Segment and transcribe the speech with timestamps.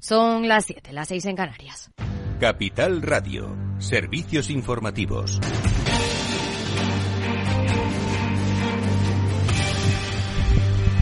[0.00, 1.90] Son las 7, las 6 en Canarias.
[2.40, 5.38] Capital Radio, servicios informativos.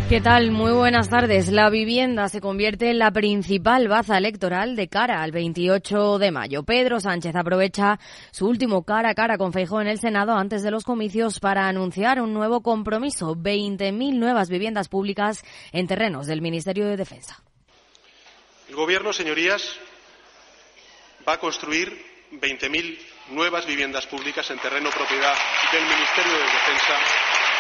[0.09, 0.51] ¿Qué tal?
[0.51, 1.53] Muy buenas tardes.
[1.53, 6.65] La vivienda se convierte en la principal baza electoral de cara al 28 de mayo.
[6.65, 8.01] Pedro Sánchez aprovecha
[8.33, 11.69] su último cara a cara con Feijóo en el Senado antes de los comicios para
[11.69, 17.45] anunciar un nuevo compromiso, 20.000 nuevas viviendas públicas en terrenos del Ministerio de Defensa.
[18.79, 19.61] Gobierno, señorías,
[21.27, 21.91] va a construir
[22.31, 22.97] 20.000
[23.31, 25.35] nuevas viviendas públicas en terreno propiedad
[25.73, 26.97] del Ministerio de Defensa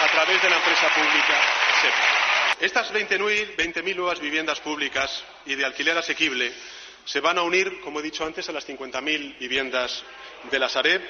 [0.00, 1.42] a través de la empresa pública
[1.82, 2.64] SEPA.
[2.64, 6.52] Estas 20.000 nuevas viviendas públicas y de alquiler asequible
[7.04, 10.05] se van a unir, como he dicho antes, a las 50.000 viviendas
[10.48, 11.02] de la Sareb,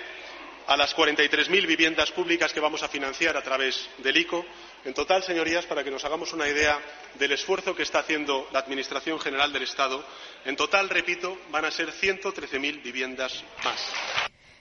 [0.68, 4.46] a las 43.000 viviendas públicas que vamos a financiar a través del ICO.
[4.84, 6.78] En total, señorías, para que nos hagamos una idea
[7.18, 10.04] del esfuerzo que está haciendo la Administración General del Estado,
[10.44, 13.92] en total, repito, van a ser 113.000 viviendas más.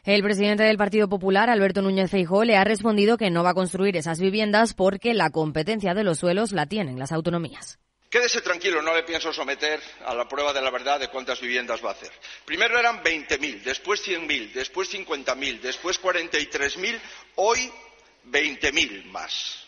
[0.03, 3.53] El presidente del Partido Popular, Alberto Núñez Feijóo, le ha respondido que no va a
[3.53, 7.77] construir esas viviendas porque la competencia de los suelos la tienen las autonomías.
[8.09, 11.83] Quédese tranquilo, no le pienso someter a la prueba de la verdad de cuántas viviendas
[11.83, 12.11] va a hacer.
[12.45, 16.99] Primero eran 20.000, después 100.000, después 50.000, después 43.000,
[17.35, 17.69] hoy
[18.31, 19.66] 20.000 más.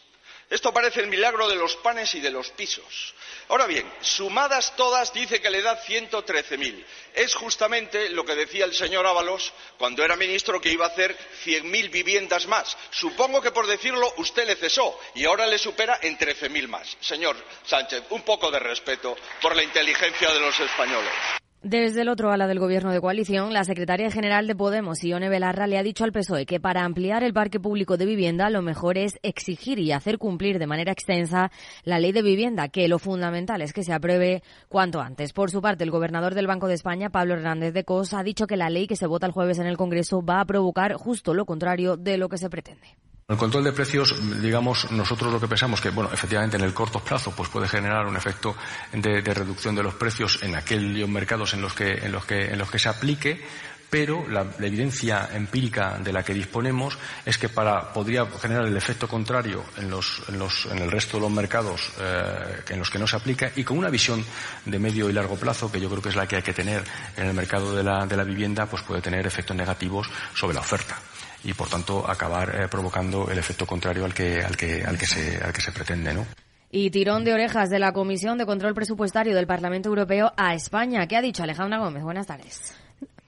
[0.50, 3.14] Esto parece el milagro de los panes y de los pisos.
[3.50, 6.84] Ahora bien, sumadas todas dice que le da 113.000.
[7.14, 11.16] Es justamente lo que decía el señor Ábalos cuando era ministro que iba a hacer
[11.46, 12.76] 100.000 viviendas más.
[12.90, 16.98] Supongo que por decirlo usted le cesó y ahora le supera en 13.000 más.
[17.00, 21.14] Señor Sánchez, un poco de respeto por la inteligencia de los españoles.
[21.62, 25.68] Desde el otro ala del gobierno de coalición, la secretaria general de Podemos, Ione Belarra,
[25.68, 28.98] le ha dicho al PSOE que para ampliar el parque público de vivienda lo mejor
[28.98, 31.52] es exigir y hacer cumplir de manera extensa
[31.84, 35.34] la ley de vivienda, que lo fundamental es que se apruebe cuanto antes.
[35.34, 38.48] Por su parte, el gobernador del Banco de España, Pablo Hernández de Cos, ha dicho
[38.48, 41.34] que la ley que se vota el jueves en el Congreso va a provocar justo
[41.34, 42.88] lo contrario de lo que se pretende.
[43.30, 47.00] El control de precios, digamos, nosotros lo que pensamos que, bueno, efectivamente en el corto
[47.00, 48.56] plazo, pues puede generar un efecto
[48.92, 52.58] de, reducción de los precios en aquellos mercados en los que, en los que, en
[52.58, 53.40] los que se aplique,
[53.88, 59.08] pero la, evidencia empírica de la que disponemos es que para, podría generar el efecto
[59.08, 62.98] contrario en, los, en, los, en el resto de los mercados eh, en los que
[62.98, 64.26] no se aplica y con una visión
[64.66, 66.84] de medio y largo plazo, que yo creo que es la que hay que tener
[67.16, 70.62] en el mercado de la, de la vivienda, pues puede tener efectos negativos sobre la
[70.62, 70.98] oferta
[71.44, 75.06] y por tanto acabar eh, provocando el efecto contrario al que, al que, al que,
[75.06, 76.26] se, al que se pretende, ¿no?
[76.72, 81.08] Y tirón de orejas de la Comisión de Control Presupuestario del Parlamento Europeo a España.
[81.08, 82.04] ¿Qué ha dicho Alejandra Gómez?
[82.04, 82.76] Buenas tardes.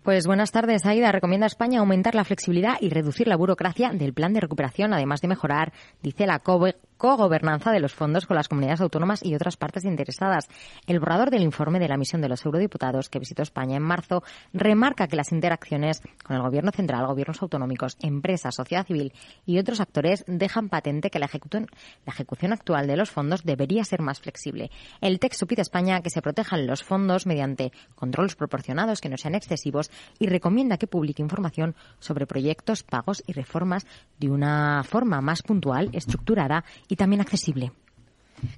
[0.03, 0.85] Pues buenas tardes.
[0.85, 4.93] Aida recomienda a España aumentar la flexibilidad y reducir la burocracia del plan de recuperación,
[4.93, 9.33] además de mejorar, dice la COBE, co-gobernanza de los fondos con las comunidades autónomas y
[9.33, 10.47] otras partes interesadas.
[10.85, 14.21] El borrador del informe de la misión de los eurodiputados que visitó España en marzo
[14.53, 19.13] remarca que las interacciones con el Gobierno central, gobiernos autonómicos, empresas, sociedad civil
[19.47, 21.67] y otros actores dejan patente que la ejecución,
[22.53, 24.69] actual de los fondos debería ser más flexible.
[25.01, 29.17] El texto pide a España que se protejan los fondos mediante controles proporcionados que no
[29.17, 29.89] sean excesivos
[30.19, 33.87] y recomienda que publique información sobre proyectos, pagos y reformas
[34.19, 37.71] de una forma más puntual, estructurada y también accesible.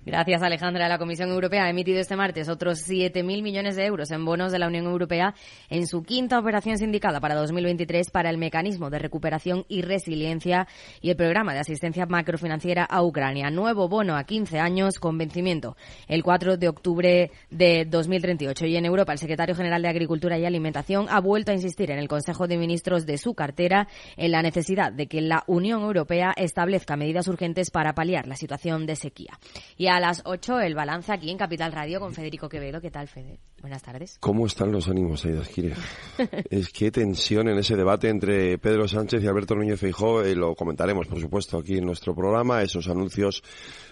[0.05, 0.87] Gracias, Alejandra.
[0.87, 4.59] La Comisión Europea ha emitido este martes otros 7.000 millones de euros en bonos de
[4.59, 5.33] la Unión Europea
[5.69, 10.67] en su quinta operación sindicada para 2023 para el mecanismo de recuperación y resiliencia
[11.01, 13.49] y el programa de asistencia macrofinanciera a Ucrania.
[13.49, 15.75] Nuevo bono a 15 años con vencimiento
[16.07, 18.65] el 4 de octubre de 2038.
[18.65, 21.99] Y en Europa, el secretario general de Agricultura y Alimentación ha vuelto a insistir en
[21.99, 26.33] el Consejo de Ministros de su cartera en la necesidad de que la Unión Europea
[26.35, 29.39] establezca medidas urgentes para paliar la situación de sequía.
[29.77, 32.79] Y a las 8 el balance aquí en Capital Radio con Federico Quevedo.
[32.81, 33.39] ¿Qué tal, Fede?
[33.61, 34.17] Buenas tardes.
[34.19, 35.73] ¿Cómo están los ánimos ahí, Dasquire?
[36.49, 40.21] es que tensión en ese debate entre Pedro Sánchez y Alberto Núñez Feijóo.
[40.21, 42.61] Eh, lo comentaremos, por supuesto, aquí en nuestro programa.
[42.61, 43.41] Esos anuncios,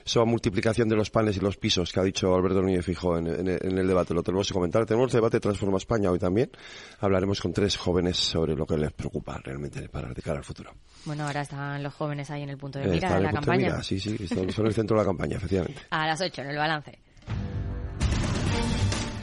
[0.06, 3.48] esa multiplicación de los panes y los pisos que ha dicho Alberto Núñez Feijóo en,
[3.48, 4.14] el debate.
[4.14, 4.86] Lo tenemos que comentar.
[4.86, 6.52] Tenemos el debate Transforma España hoy también.
[7.00, 10.74] Hablaremos con tres jóvenes sobre lo que les preocupa realmente para de cara al futuro.
[11.06, 13.82] Bueno, ahora están los jóvenes ahí en el punto de mira de la campaña.
[13.84, 15.82] Sí, sí, son, son el centro de la campaña, efectivamente.
[15.90, 17.00] A las 8 en el balance.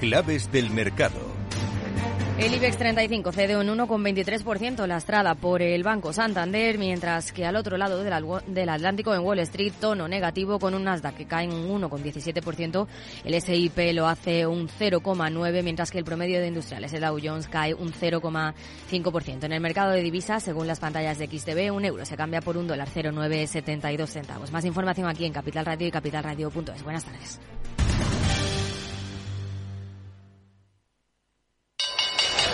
[0.01, 1.38] Claves del mercado.
[2.39, 7.77] El IBEX 35 cede un 1,23% lastrada por el Banco Santander, mientras que al otro
[7.77, 12.87] lado del, Atlántico, en Wall Street, tono negativo con un Nasdaq que cae un 1,17%.
[13.25, 17.49] El SIP lo hace un 0,9%, mientras que el promedio de industriales, el Dow Jones,
[17.49, 19.43] cae un 0,5%.
[19.43, 22.57] En el mercado de divisas, según las pantallas de XTB, un euro se cambia por
[22.57, 24.53] un dólar 0,972 centavos.
[24.53, 26.85] Más información aquí en Capital Radio y capitalradio.es.
[26.85, 27.41] Buenas tardes.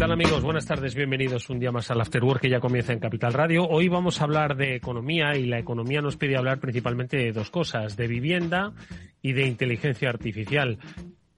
[0.00, 0.42] Tal amigos?
[0.42, 3.68] Buenas tardes, bienvenidos un día más al After Work que ya comienza en Capital Radio.
[3.68, 7.50] Hoy vamos a hablar de economía y la economía nos pide hablar principalmente de dos
[7.50, 8.72] cosas, de vivienda
[9.20, 10.78] y de inteligencia artificial.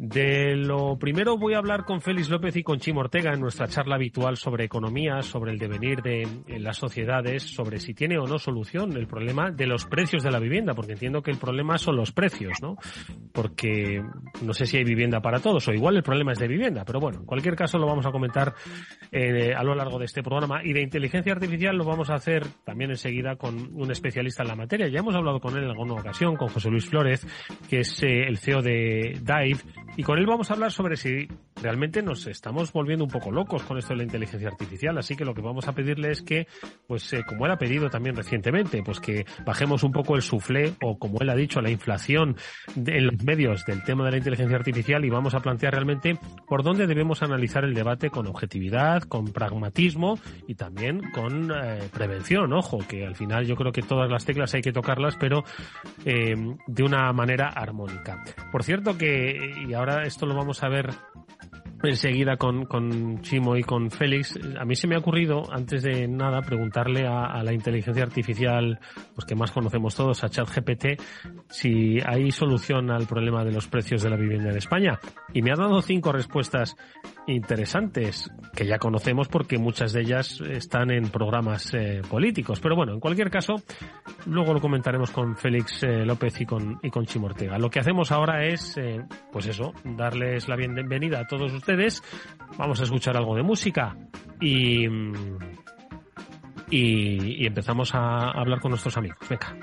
[0.04, 3.69] De lo primero voy a hablar con Félix López y con Chimo Ortega en nuestra
[3.69, 6.26] charla habitual sobre economía, sobre el devenir de
[6.58, 10.40] las sociedades, sobre si tiene o no solución el problema de los precios de la
[10.40, 12.78] vivienda, porque entiendo que el problema son los precios, ¿no?
[13.32, 14.02] Porque
[14.43, 16.99] no sé si hay vivienda para todos, o igual el problema es de vivienda, pero
[16.99, 18.54] bueno, en cualquier caso lo vamos a comentar
[19.12, 20.64] eh, a lo largo de este programa.
[20.64, 24.56] Y de inteligencia artificial lo vamos a hacer también enseguida con un especialista en la
[24.56, 24.88] materia.
[24.88, 27.25] Ya hemos hablado con él en alguna ocasión, con José Luis Flores,
[27.70, 29.60] que es eh, el CEO de Dive
[29.96, 31.28] y con él vamos a hablar sobre si
[31.60, 34.96] realmente nos estamos volviendo un poco locos con esto de la inteligencia artificial.
[34.98, 36.46] Así que lo que vamos a pedirle es que,
[36.86, 40.74] pues eh, como él ha pedido también recientemente, pues que bajemos un poco el suflé
[40.82, 42.36] o como él ha dicho, la inflación
[42.74, 46.62] en los medios del tema de la inteligencia artificial y vamos a plantear realmente por
[46.62, 52.52] dónde debemos analizar el debate con objetividad, con pragmatismo y también con eh, prevención.
[52.52, 55.44] Ojo, que al final yo creo que todas las teclas hay que tocarlas, pero
[56.04, 56.34] eh,
[56.66, 58.22] de una manera armónica.
[58.50, 59.52] Por cierto que,
[60.05, 60.90] esto lo vamos a ver
[61.82, 64.38] enseguida con, con Chimo y con Félix.
[64.58, 68.79] A mí se me ha ocurrido, antes de nada, preguntarle a, a, la inteligencia artificial,
[69.14, 71.00] pues que más conocemos todos, a ChatGPT,
[71.50, 74.99] si hay solución al problema de los precios de la vivienda en España.
[75.32, 76.76] Y me ha dado cinco respuestas
[77.26, 82.61] interesantes, que ya conocemos porque muchas de ellas están en programas eh, políticos.
[82.61, 83.56] Pero bueno, en cualquier caso,
[84.26, 87.58] luego lo comentaremos con Félix eh, López y con, y con Chimo Ortega.
[87.58, 92.02] Lo que hacemos ahora es, eh, pues eso, darles la bienvenida a todos ustedes
[92.58, 93.96] Vamos a escuchar algo de música
[94.40, 94.86] y,
[96.70, 99.19] y, y empezamos a hablar con nuestros amigos.
[99.28, 99.56] Venga.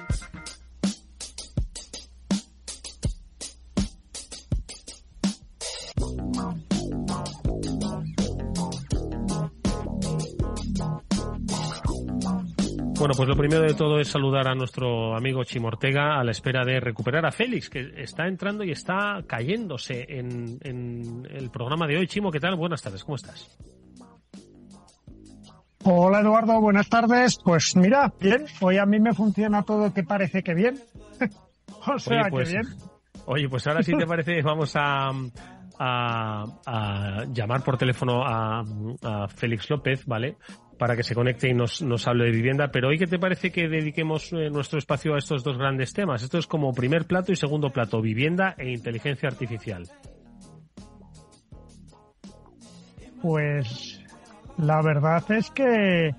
[13.20, 16.64] Pues lo primero de todo es saludar a nuestro amigo Chimo Ortega a la espera
[16.64, 21.98] de recuperar a Félix, que está entrando y está cayéndose en, en el programa de
[21.98, 22.08] hoy.
[22.08, 22.56] Chimo, ¿qué tal?
[22.56, 23.60] Buenas tardes, ¿cómo estás?
[25.84, 27.38] Hola Eduardo, buenas tardes.
[27.44, 30.80] Pues mira, bien, hoy a mí me funciona todo que parece que bien.
[31.88, 32.68] o sea, oye, pues, que bien.
[33.26, 35.12] Oye, pues ahora sí te parece, vamos a,
[35.80, 38.64] a, llamar por teléfono a,
[39.04, 40.38] a Félix López, ¿vale?
[40.80, 42.70] para que se conecte y nos, nos hable de vivienda.
[42.72, 46.24] Pero hoy, ¿qué te parece que dediquemos eh, nuestro espacio a estos dos grandes temas?
[46.24, 49.84] Esto es como primer plato y segundo plato, vivienda e inteligencia artificial.
[53.22, 54.02] Pues
[54.58, 56.16] la verdad es que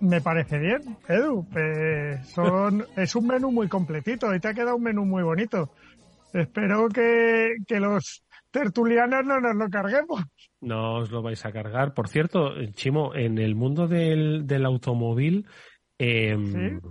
[0.00, 1.46] me parece bien, Edu.
[1.54, 5.70] Eh, son, es un menú muy completito y te ha quedado un menú muy bonito.
[6.32, 10.22] Espero que, que los tertulianos no nos lo carguemos.
[10.60, 11.94] No os lo vais a cargar.
[11.94, 15.46] Por cierto, Chimo, en el mundo del, del automóvil,
[15.98, 16.88] eh, ¿Sí?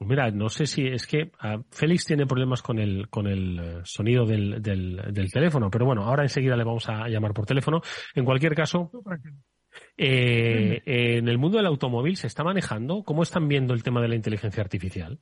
[0.00, 4.26] mira, no sé si es que uh, Félix tiene problemas con el, con el sonido
[4.26, 7.80] del, del, del, teléfono, pero bueno, ahora enseguida le vamos a llamar por teléfono.
[8.14, 8.90] En cualquier caso,
[9.96, 13.02] eh, en el mundo del automóvil se está manejando.
[13.04, 15.18] ¿Cómo están viendo el tema de la inteligencia artificial?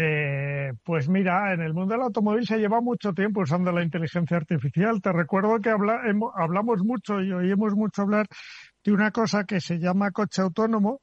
[0.00, 4.36] Eh, pues mira, en el mundo del automóvil se lleva mucho tiempo usando la inteligencia
[4.36, 5.02] artificial.
[5.02, 8.28] Te recuerdo que habla, hemos, hablamos mucho y oímos mucho hablar
[8.84, 11.00] de una cosa que se llama coche autónomo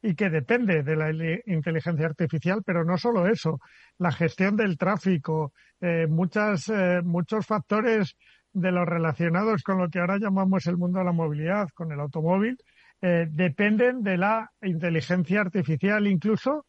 [0.00, 1.10] y que depende de la
[1.44, 3.60] inteligencia artificial, pero no solo eso,
[3.98, 5.52] la gestión del tráfico,
[5.82, 8.16] eh, muchas, eh, muchos factores
[8.54, 12.00] de los relacionados con lo que ahora llamamos el mundo de la movilidad, con el
[12.00, 12.56] automóvil,
[13.02, 16.64] eh, dependen de la inteligencia artificial, incluso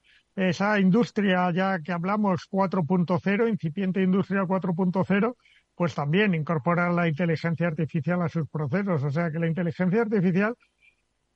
[0.48, 5.36] esa industria ya que hablamos 4.0, incipiente industria 4.0,
[5.76, 9.04] pues también incorpora la inteligencia artificial a sus procesos.
[9.04, 10.56] O sea que la inteligencia artificial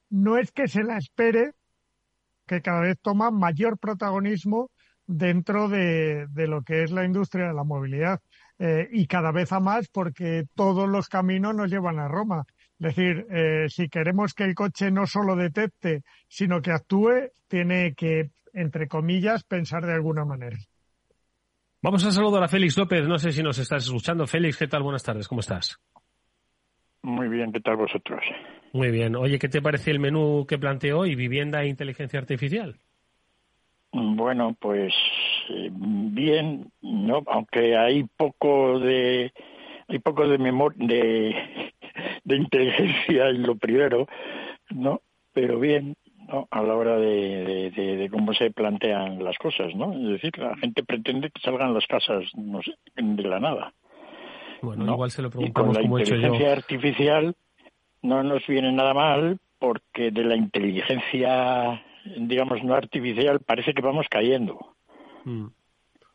[0.10, 1.52] no es que se la espere,
[2.48, 4.70] que cada vez toma mayor protagonismo
[5.06, 8.22] dentro de, lo que es la industria de la movilidad.
[8.60, 12.46] Eh, y cada vez a más porque todos los caminos nos llevan a Roma.
[12.80, 17.94] Es decir, eh, si queremos que el coche no solo detecte, sino que actúe, tiene
[17.96, 20.58] que, entre comillas, pensar de alguna manera.
[21.82, 23.08] Vamos a saludar a Félix López.
[23.08, 24.26] No sé si nos estás escuchando.
[24.26, 24.84] Félix, ¿qué tal?
[24.84, 25.28] Buenas tardes.
[25.28, 25.78] ¿Cómo estás?
[27.02, 28.22] Muy bien, ¿qué tal vosotros?
[28.72, 29.16] Muy bien.
[29.18, 32.78] Oye, ¿qué te parece el menú que planteó hoy, vivienda e inteligencia artificial?
[33.92, 34.94] Bueno, pues
[35.50, 39.32] eh, bien, no, aunque hay poco de
[39.88, 41.74] hay poco de memoria de,
[42.24, 44.08] de inteligencia en lo primero,
[44.72, 45.02] no,
[45.34, 45.96] pero bien,
[46.28, 46.48] ¿no?
[46.50, 49.94] a la hora de, de, cómo se plantean las cosas, ¿no?
[49.94, 53.74] Es decir, la gente pretende que salgan las casas, no sé, de la nada.
[54.62, 57.36] Bueno, igual se lo preguntamos y con la inteligencia artificial
[58.02, 61.82] no nos viene nada mal porque de la inteligencia,
[62.18, 64.60] digamos, no artificial parece que vamos cayendo.
[65.26, 65.48] Mm.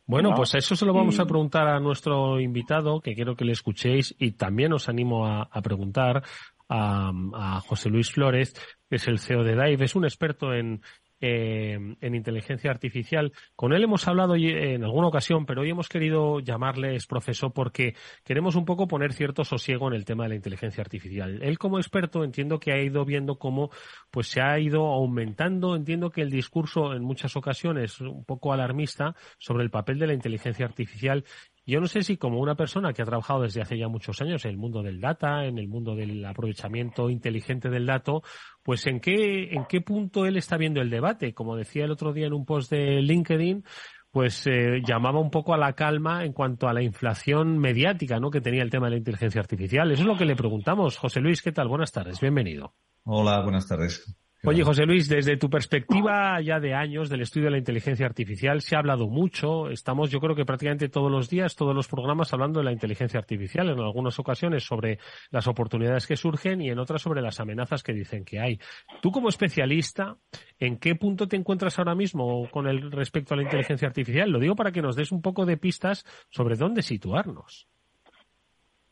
[0.06, 3.52] Bueno, pues eso se lo vamos a preguntar a nuestro invitado, que quiero que le
[3.52, 6.22] escuchéis, y también os animo a, preguntar
[6.66, 8.54] a, a, José Luis Flores,
[8.90, 10.80] es el CEO de DAIV, es un experto en,
[11.20, 13.32] eh, en inteligencia artificial.
[13.56, 18.54] Con él hemos hablado en alguna ocasión, pero hoy hemos querido llamarle profesor porque queremos
[18.54, 21.40] un poco poner cierto sosiego en el tema de la inteligencia artificial.
[21.42, 23.70] Él como experto entiendo que ha ido viendo cómo
[24.12, 29.16] pues se ha ido aumentando, entiendo que el discurso en muchas ocasiones un poco alarmista
[29.38, 31.24] sobre el papel de la inteligencia artificial
[31.72, 34.44] yo no sé si como una persona que ha trabajado desde hace ya muchos años
[34.44, 38.22] en el mundo del data, en el mundo del aprovechamiento inteligente del dato,
[38.62, 41.34] pues en qué, en qué punto él está viendo el debate.
[41.34, 43.64] Como decía el otro día en un post de LinkedIn,
[44.10, 48.30] pues eh, llamaba un poco a la calma en cuanto a la inflación mediática ¿no?
[48.30, 49.90] que tenía el tema de la inteligencia artificial.
[49.92, 50.96] Eso es lo que le preguntamos.
[50.96, 51.68] José Luis, ¿qué tal?
[51.68, 52.72] Buenas tardes, bienvenido.
[53.04, 54.16] Hola, buenas tardes.
[54.48, 58.62] Oye, José Luis, desde tu perspectiva ya de años del estudio de la inteligencia artificial,
[58.62, 59.68] se ha hablado mucho.
[59.68, 63.20] Estamos, yo creo que prácticamente todos los días, todos los programas hablando de la inteligencia
[63.20, 67.82] artificial, en algunas ocasiones sobre las oportunidades que surgen y en otras sobre las amenazas
[67.82, 68.58] que dicen que hay.
[69.02, 70.16] Tú como especialista,
[70.58, 74.30] ¿en qué punto te encuentras ahora mismo con el respecto a la inteligencia artificial?
[74.30, 77.68] Lo digo para que nos des un poco de pistas sobre dónde situarnos.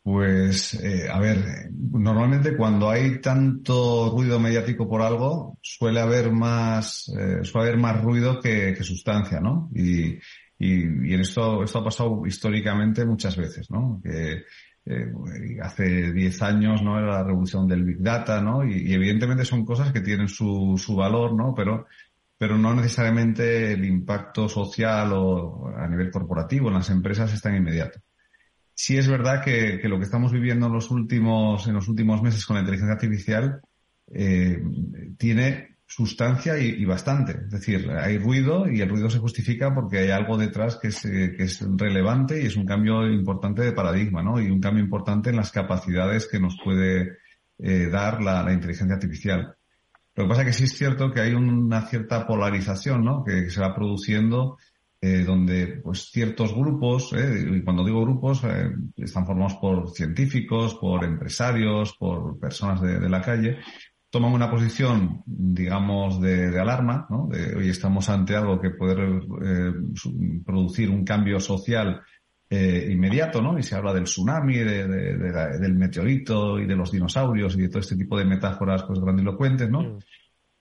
[0.07, 7.09] Pues, eh, a ver, normalmente cuando hay tanto ruido mediático por algo, suele haber más,
[7.09, 9.69] eh, suele haber más ruido que, sustancia, ¿no?
[9.75, 10.17] Y,
[10.61, 14.01] y, en esto, esto ha pasado históricamente muchas veces, ¿no?
[14.05, 14.45] Eh,
[15.61, 16.99] hace 10 años, ¿no?
[16.99, 18.65] Era la revolución del Big Data, ¿no?
[18.65, 21.53] Y, evidentemente son cosas que tienen su, su valor, ¿no?
[21.53, 21.87] Pero,
[22.39, 27.57] pero no necesariamente el impacto social o a nivel corporativo en las empresas es tan
[27.57, 27.99] inmediato
[28.77, 32.45] sí es verdad que, lo que estamos viviendo en los últimos, en los últimos meses
[32.45, 33.61] con la inteligencia artificial
[34.13, 34.63] eh,
[35.17, 37.33] tiene sustancia y, bastante.
[37.47, 41.05] Es decir, hay ruido y el ruido se justifica porque hay algo detrás que es,
[41.07, 44.41] eh, que es relevante y es un cambio importante de paradigma, ¿no?
[44.41, 47.17] Y un cambio importante en las capacidades que nos puede
[47.59, 49.57] eh, dar la, la, inteligencia artificial.
[50.15, 53.25] Lo que pasa es que sí es cierto que hay una cierta polarización, ¿no?
[53.25, 54.59] Que se va produciendo
[54.99, 60.75] eh, donde pues ciertos grupos, eh, y cuando digo grupos, eh, están formados por científicos,
[60.77, 63.59] por empresarios, por personas de, la calle,
[64.09, 67.29] toman una posición, digamos, de, alarma, ¿no?
[67.31, 68.97] De, hoy estamos ante algo que puede
[70.47, 72.01] producir un cambio social
[72.49, 73.59] inmediato, ¿no?
[73.59, 77.97] Y se habla del tsunami, del meteorito y de los dinosaurios y de todo este
[77.97, 79.83] tipo de metáforas, pues, grandilocuentes, ¿no?
[79.83, 79.99] Mm.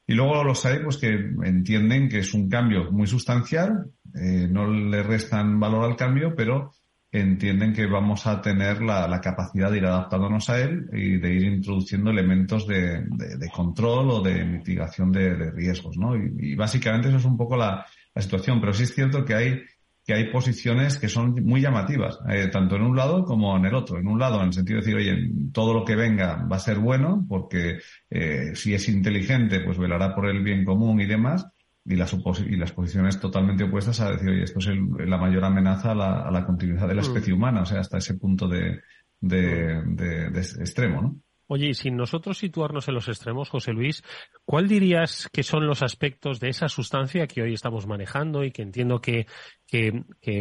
[0.07, 4.67] Y luego los hay pues que entienden que es un cambio muy sustancial, eh, no
[4.67, 6.71] le restan valor al cambio, pero
[7.11, 11.43] entienden que vamos a tener la, capacidad de ir adaptándonos a él y de ir
[11.43, 13.05] introduciendo elementos de,
[13.53, 16.15] control o de mitigación de, riesgos, ¿no?
[16.15, 19.61] Y, básicamente eso es un poco la, la situación, pero sí es cierto que hay
[20.05, 23.73] que hay posiciones que son muy llamativas, eh, tanto en un lado como en el
[23.73, 23.97] otro.
[23.97, 26.59] En un lado, en el sentido de decir, oye, todo lo que venga va a
[26.59, 27.79] ser bueno, porque
[28.11, 31.47] eh, si es inteligente, pues velará por el bien común y demás.
[31.87, 32.15] Y las,
[32.47, 36.21] y las posiciones totalmente opuestas a decir, oye, esto es la mayor amenaza a la,
[36.21, 37.05] a la, continuidad de la mm.
[37.05, 38.81] especie humana, o sea, hasta ese punto de,
[39.19, 41.21] de, de, de extremo, ¿no?
[41.47, 44.03] Oye, y sin nosotros situarnos en los extremos, José Luis,
[44.45, 48.63] ¿cuál dirías que son los aspectos de esa sustancia que hoy estamos manejando y que
[48.63, 49.27] entiendo que,
[49.67, 49.91] que,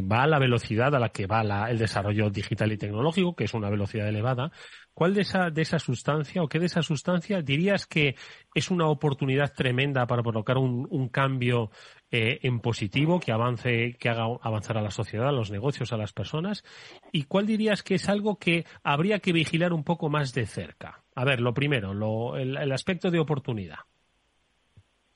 [0.00, 3.52] va a la velocidad a la que va el desarrollo digital y tecnológico, que es
[3.52, 4.50] una velocidad elevada?
[4.94, 8.14] ¿Cuál de esa, de esa sustancia o qué de esa sustancia dirías que
[8.54, 11.70] es una oportunidad tremenda para provocar un, un cambio
[12.16, 15.96] eh, en positivo, que avance, que haga avanzar a la sociedad, a los negocios, a
[15.96, 16.62] las personas?
[17.10, 21.02] ¿Y cuál dirías que es algo que habría que vigilar un poco más de cerca?
[21.16, 23.78] A ver, lo primero, el, aspecto de oportunidad.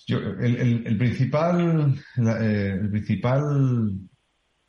[0.09, 3.93] el, principal, la, el principal,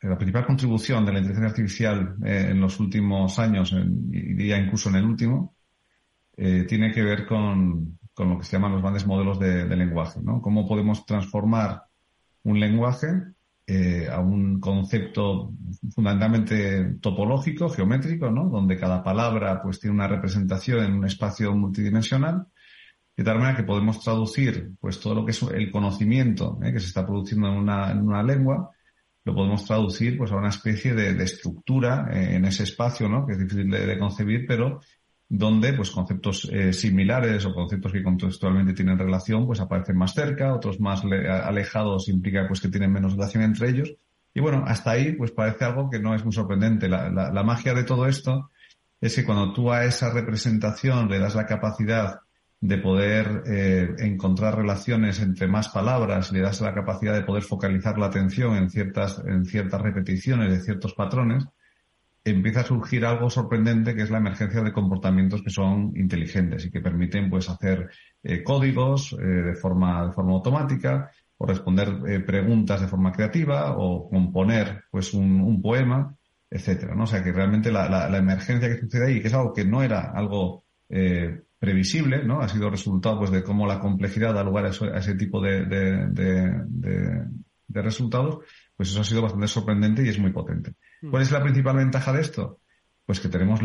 [0.00, 4.94] la principal contribución de la inteligencia artificial en los últimos años, y diría incluso en
[4.94, 5.56] el último,
[6.36, 10.40] tiene que ver con, con lo que se llaman los grandes modelos de, lenguaje, ¿no?
[10.42, 11.84] Cómo podemos transformar
[12.44, 13.08] un lenguaje
[13.66, 15.52] eh, a un concepto
[15.94, 18.48] fundamentalmente topológico, geométrico, ¿no?
[18.48, 22.46] Donde cada palabra pues tiene una representación en un espacio multidimensional,
[23.16, 26.72] de tal manera que podemos traducir pues todo lo que es el conocimiento ¿eh?
[26.72, 28.70] que se está produciendo en una, en una lengua,
[29.24, 33.24] lo podemos traducir pues a una especie de, estructura eh, en ese espacio, ¿no?
[33.24, 34.80] Que es difícil de, de concebir, pero
[35.32, 40.52] donde pues conceptos eh, similares o conceptos que contextualmente tienen relación pues aparecen más cerca,
[40.52, 43.94] otros más alejados implica pues que tienen menos relación entre ellos.
[44.34, 46.88] Y bueno, hasta ahí pues parece algo que no es muy sorprendente.
[46.88, 48.50] La, la, magia de todo esto
[49.00, 52.18] es que cuando tú a esa representación le das la capacidad
[52.60, 57.98] de poder eh, encontrar relaciones entre más palabras, le das la capacidad de poder focalizar
[57.98, 61.46] la atención en ciertas, en ciertas repeticiones de ciertos patrones,
[62.24, 66.70] empieza a surgir algo sorprendente que es la emergencia de comportamientos que son inteligentes y
[66.70, 67.90] que permiten pues hacer
[68.22, 73.74] eh, códigos eh, de forma de forma automática o responder eh, preguntas de forma creativa
[73.76, 76.14] o componer pues un, poema
[76.50, 77.04] etcétera ¿no?
[77.04, 79.64] o sea que realmente la, la, la, emergencia que sucede ahí que es algo que
[79.64, 80.64] no era algo
[81.58, 85.14] previsible no ha sido resultado pues de cómo la complejidad da lugar a, a ese
[85.14, 86.08] tipo de, de,
[87.68, 88.40] de resultados
[88.80, 90.72] pues eso ha sido bastante sorprendente y es muy potente
[91.02, 91.10] Mm.
[91.10, 92.60] ¿Cuál es la principal ventaja de esto?
[93.06, 93.60] Pues que tenemos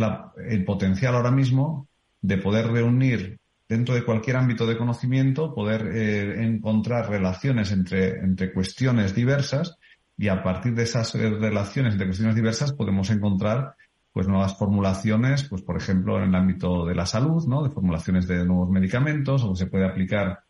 [0.48, 1.88] el potencial ahora mismo
[2.22, 8.54] de poder reunir dentro de cualquier ámbito de conocimiento, poder eh, encontrar relaciones entre, entre
[8.54, 9.78] cuestiones diversas
[10.18, 13.76] y a partir de esas eh, relaciones entre cuestiones diversas podemos encontrar
[14.12, 17.64] pues nuevas formulaciones, pues por ejemplo en el ámbito de la salud, ¿no?
[17.64, 20.45] De formulaciones de nuevos medicamentos o se puede aplicar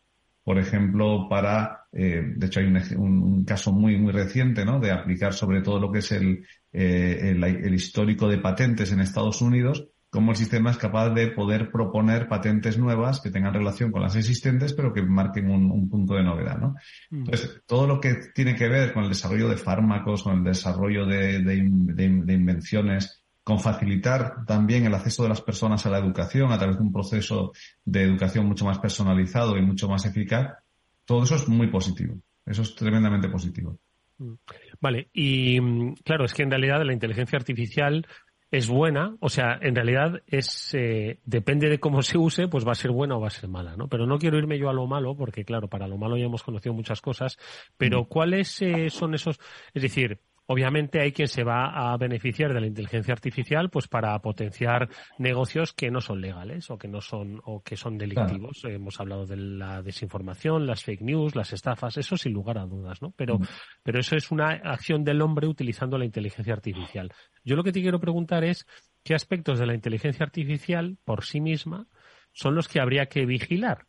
[0.46, 4.78] por ejemplo, para, eh, de hecho hay un, caso muy, muy reciente, ¿no?
[4.78, 9.42] De aplicar sobre todo lo que es el, eh, el, histórico de patentes en Estados
[9.42, 14.02] Unidos, cómo el sistema es capaz de poder proponer patentes nuevas que tengan relación con
[14.02, 16.76] las existentes, pero que marquen un, punto de novedad, ¿no?
[17.10, 17.24] Mm.
[17.24, 21.06] Entonces, todo lo que tiene que ver con el desarrollo de fármacos, con el desarrollo
[21.06, 26.58] de, de invenciones, con facilitar también el acceso de las personas a la educación a
[26.58, 27.52] través de un proceso
[27.84, 30.56] de educación mucho más personalizado y mucho más eficaz,
[31.04, 32.16] todo eso es muy positivo.
[32.44, 33.78] Eso es tremendamente positivo.
[34.18, 34.32] Mm.
[34.80, 38.08] Vale, y mm, claro, es que en realidad la inteligencia artificial
[38.50, 42.72] es buena, o sea, en realidad es eh, depende de cómo se use, pues va
[42.72, 43.86] a ser buena o va a ser mala, ¿no?
[43.86, 46.42] Pero no quiero irme yo a lo malo, porque claro, para lo malo ya hemos
[46.42, 47.38] conocido muchas cosas,
[47.76, 48.06] pero mm.
[48.06, 49.38] ¿cuáles eh, son esos?
[49.72, 54.16] Es decir, Obviamente hay quien se va a beneficiar de la inteligencia artificial pues para
[54.20, 58.62] potenciar negocios que no son legales o que no son o que son delictivos.
[58.64, 63.02] Hemos hablado de la desinformación, las fake news, las estafas, eso sin lugar a dudas,
[63.02, 63.12] ¿no?
[63.16, 63.46] Pero, mm.
[63.82, 67.12] pero eso es una acción del hombre utilizando la inteligencia artificial.
[67.44, 68.66] Yo lo que te quiero preguntar es
[69.02, 71.88] qué aspectos de la inteligencia artificial por sí misma
[72.32, 73.86] son los que habría que vigilar.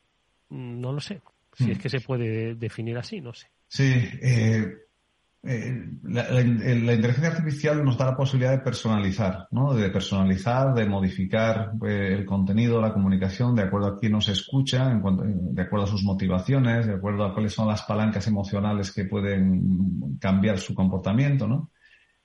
[0.49, 1.21] Mm, no lo sé.
[1.53, 1.71] Si mm.
[1.71, 3.47] es que se puede definir así, no sé.
[3.67, 3.91] Sí,
[4.21, 4.86] eh,
[5.49, 9.47] eh, la, inteligencia artificial nos da la posibilidad de personalizar.
[9.49, 14.89] De personalizar, de modificar eh, el contenido, la comunicación, de acuerdo a quién nos escucha,
[14.89, 20.17] de acuerdo a sus motivaciones, de acuerdo a cuáles son las palancas emocionales que pueden
[20.19, 21.71] cambiar su comportamiento, ¿no?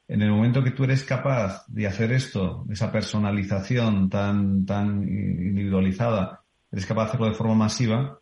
[0.08, 6.42] En el momento que tú eres capaz de hacer esto, esa personalización tan, tan individualizada,
[6.70, 8.21] eres capaz de hacerlo de forma masiva, eh,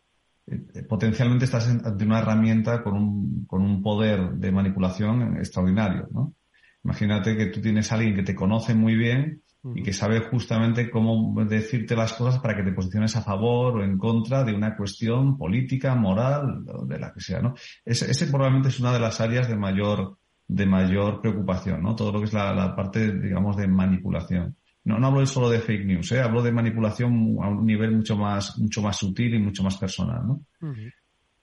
[0.87, 6.35] potencialmente estás ante una herramienta con un, con un poder de manipulación extraordinario, ¿no?
[6.83, 9.43] Imagínate que tú tienes a alguien que te conoce muy bien
[9.75, 13.83] y que sabe justamente cómo decirte las cosas para que te posiciones a favor o
[13.83, 17.53] en contra de una cuestión política, moral, de la que sea, ¿no?
[17.85, 21.95] Ese, ese probablemente es una de las áreas de mayor, de mayor preocupación, ¿no?
[21.95, 24.55] Todo lo que es la, la parte, digamos, de manipulación.
[24.83, 26.21] No, no hablo solo de fake news, ¿eh?
[26.21, 30.25] hablo de manipulación a un nivel mucho más, mucho más sutil y mucho más personal.
[30.25, 30.45] ¿no?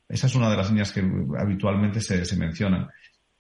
[0.09, 2.89] Esa es una de las líneas que habitualmente se, se mencionan.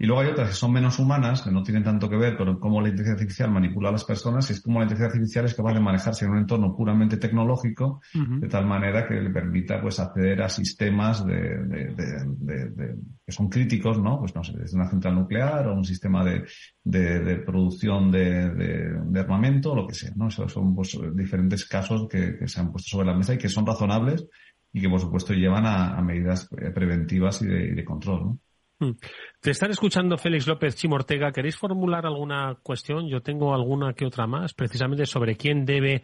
[0.00, 2.61] Y luego hay otras que son menos humanas, que no tienen tanto que ver con
[2.61, 5.54] cómo la inteligencia artificial manipula a las personas, y es cómo la inteligencia artificial es
[5.54, 9.98] capaz de manejarse en un entorno puramente tecnológico, de tal manera que le permita pues
[9.98, 14.20] acceder a sistemas de, de, de, que son críticos, ¿no?
[14.20, 19.76] Pues no sé, desde una central nuclear o un sistema de, producción de, armamento, o
[19.76, 20.28] lo que sea, ¿no?
[20.28, 23.66] Esos son pues, diferentes casos que, se han puesto sobre la mesa y que son
[23.66, 24.28] razonables
[24.72, 28.38] y que por supuesto llevan a, medidas preventivas y de, control, ¿no?
[28.80, 28.92] Hmm.
[29.40, 31.32] Te están escuchando Félix López Chimortega.
[31.32, 33.08] ¿Queréis formular alguna cuestión?
[33.08, 36.02] Yo tengo alguna que otra más, precisamente sobre quién debe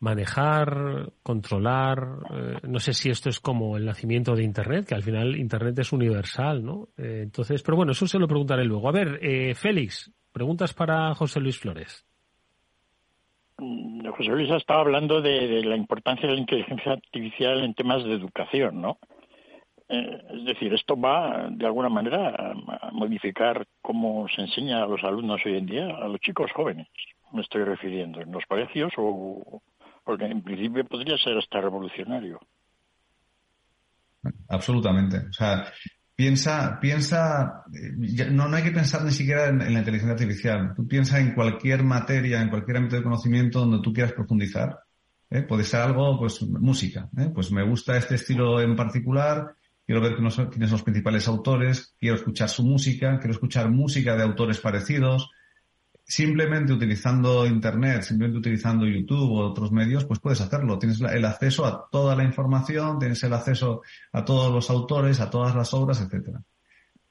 [0.00, 1.98] manejar, controlar,
[2.32, 5.78] eh, no sé si esto es como el nacimiento de Internet, que al final Internet
[5.78, 6.88] es universal, ¿no?
[6.96, 8.88] Eh, entonces, pero bueno, eso se lo preguntaré luego.
[8.88, 12.06] A ver, eh, Félix, preguntas para José Luis Flores.
[13.58, 18.02] Mm, José Luis ha estado hablando de, la importancia de la inteligencia artificial en temas
[18.02, 18.98] de educación, ¿no?
[19.90, 25.40] Es decir, esto va de alguna manera a modificar cómo se enseña a los alumnos
[25.44, 26.86] hoy en día, a los chicos jóvenes,
[27.32, 29.62] me estoy refiriendo, en los colegios o,
[30.04, 32.38] porque en principio podría ser hasta revolucionario.
[34.48, 35.18] Absolutamente.
[35.28, 35.66] O sea,
[36.14, 37.64] piensa, piensa,
[38.30, 40.72] no, no hay que pensar ni siquiera en, la inteligencia artificial.
[40.76, 44.78] Tú piensas en cualquier materia, en cualquier ámbito de conocimiento donde tú quieras profundizar.
[45.30, 45.42] ¿eh?
[45.42, 47.08] Puede ser algo, pues, música.
[47.18, 47.30] ¿eh?
[47.34, 49.56] Pues me gusta este estilo en particular,
[49.90, 54.22] quiero ver quiénes son los principales autores, quiero escuchar su música, quiero escuchar música de
[54.22, 55.32] autores parecidos,
[56.04, 60.78] simplemente utilizando Internet, simplemente utilizando YouTube o otros medios, pues puedes hacerlo.
[60.78, 65.28] Tienes el acceso a toda la información, tienes el acceso a todos los autores, a
[65.28, 66.40] todas las obras, etcétera.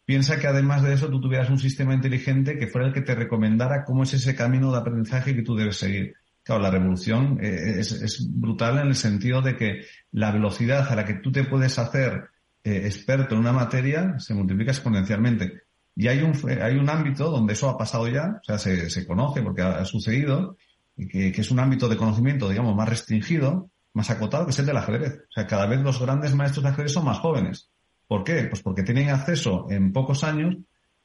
[0.05, 3.13] Piensa que además de eso tú tuvieras un sistema inteligente que fuera el que te
[3.13, 6.13] recomendara cómo es ese camino de aprendizaje que tú debes seguir.
[6.43, 9.81] Claro, la revolución eh, es, brutal en el sentido de que
[10.13, 12.29] la velocidad a la que tú te puedes hacer
[12.63, 15.63] eh, experto en una materia se multiplica exponencialmente.
[15.95, 19.05] Y hay un, hay un ámbito donde eso ha pasado ya, o sea, se, se
[19.05, 20.57] conoce porque ha, sucedido,
[20.95, 24.59] y que, que, es un ámbito de conocimiento, digamos, más restringido, más acotado, que es
[24.59, 25.21] el del ajedrez.
[25.29, 27.69] O sea, cada vez los grandes maestros de ajedrez son más jóvenes.
[28.07, 28.43] ¿Por qué?
[28.43, 30.55] Pues porque tienen acceso en pocos años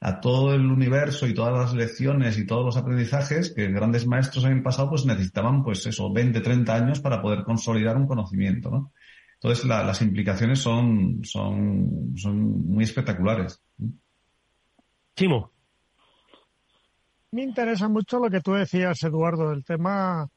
[0.00, 4.44] a todo el universo y todas las lecciones y todos los aprendizajes que grandes maestros
[4.44, 8.92] en pasado pues necesitaban pues eso, 20, 30 años para poder consolidar un conocimiento, ¿no?
[9.34, 13.62] Entonces las implicaciones son, son, son muy espectaculares.
[15.16, 15.52] Chimo.
[17.30, 20.28] Me interesa mucho lo que tú decías, Eduardo, el tema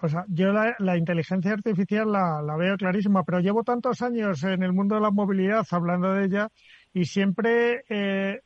[0.00, 4.72] o sea, yo la, inteligencia artificial la, veo clarísima, pero llevo tantos años en el
[4.72, 6.48] mundo de la movilidad hablando de ella
[6.94, 8.40] y siempre eh,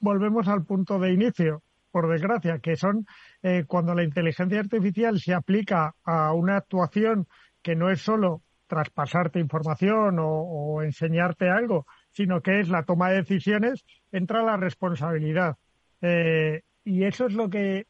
[0.00, 3.06] volvemos al punto de inicio, por desgracia, que son
[3.42, 7.26] eh, cuando la inteligencia artificial se aplica a una actuación
[7.60, 13.16] que no es solo traspasarte información o enseñarte algo, sino que es la toma de
[13.16, 15.56] decisiones, entra la responsabilidad.
[16.00, 17.86] Eh, y eso es lo que,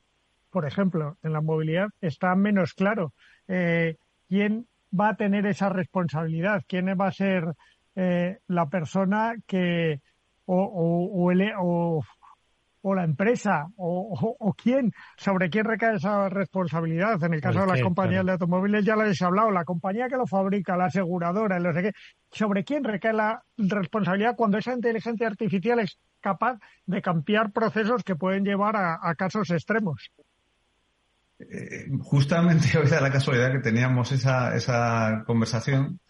[0.50, 3.12] por ejemplo, en la movilidad está menos claro.
[3.46, 3.96] Eh,
[4.28, 4.66] ¿Quién
[4.98, 6.64] va a tener esa responsabilidad?
[6.66, 7.44] ¿Quién va a ser
[7.94, 10.00] eh, la persona que
[10.44, 12.04] o, o, o, o
[12.94, 17.22] la empresa o, quién, sobre quién recae esa responsabilidad.
[17.24, 20.16] En el caso de las compañías de automóviles ya les he hablado, la compañía que
[20.16, 21.92] lo fabrica, la aseguradora, no sé qué,
[22.30, 28.16] sobre quién recae la responsabilidad cuando esa inteligencia artificial es capaz de cambiar procesos que
[28.16, 30.10] pueden llevar a, casos extremos.
[31.38, 36.00] Eh, justamente hoy da la casualidad que teníamos esa, esa conversación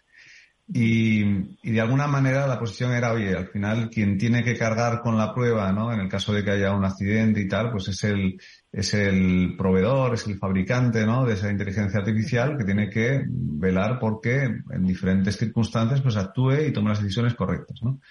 [0.69, 1.21] y,
[1.63, 5.17] y, de alguna manera la posición era, oye, al final quien tiene que cargar con
[5.17, 5.93] la prueba, ¿no?
[5.93, 8.37] En el caso de que haya un accidente y tal, pues es el,
[8.71, 11.25] es el proveedor, es el fabricante, ¿no?
[11.25, 16.73] De esa inteligencia artificial que tiene que velar porque en diferentes circunstancias pues actúe y
[16.73, 18.01] tome las decisiones correctas, ¿no?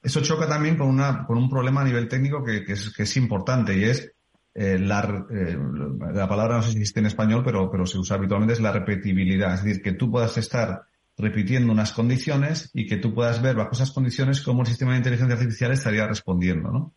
[0.00, 3.02] Eso choca también con una, con un problema a nivel técnico que, que, es, que
[3.02, 4.12] es importante y es
[4.54, 5.58] eh, la, eh,
[6.14, 8.70] la palabra no sé si existe en español, pero, pero se usa habitualmente, es la
[8.70, 9.54] repetibilidad.
[9.54, 10.82] Es decir, que tú puedas estar
[11.18, 14.98] repitiendo unas condiciones y que tú puedas ver bajo esas condiciones cómo el sistema de
[14.98, 16.92] inteligencia artificial estaría respondiendo.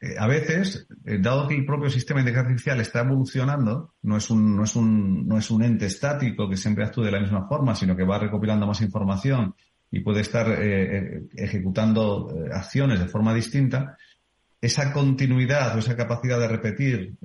[0.00, 4.16] Eh, a veces, eh, dado que el propio sistema de inteligencia artificial está evolucionando, no
[4.16, 7.20] es un, no es un, no es un ente estático que siempre actúe de la
[7.20, 9.54] misma forma, sino que va recopilando más información
[9.90, 13.96] y puede estar eh, ejecutando acciones de forma distinta,
[14.60, 17.16] esa continuidad o esa capacidad de repetir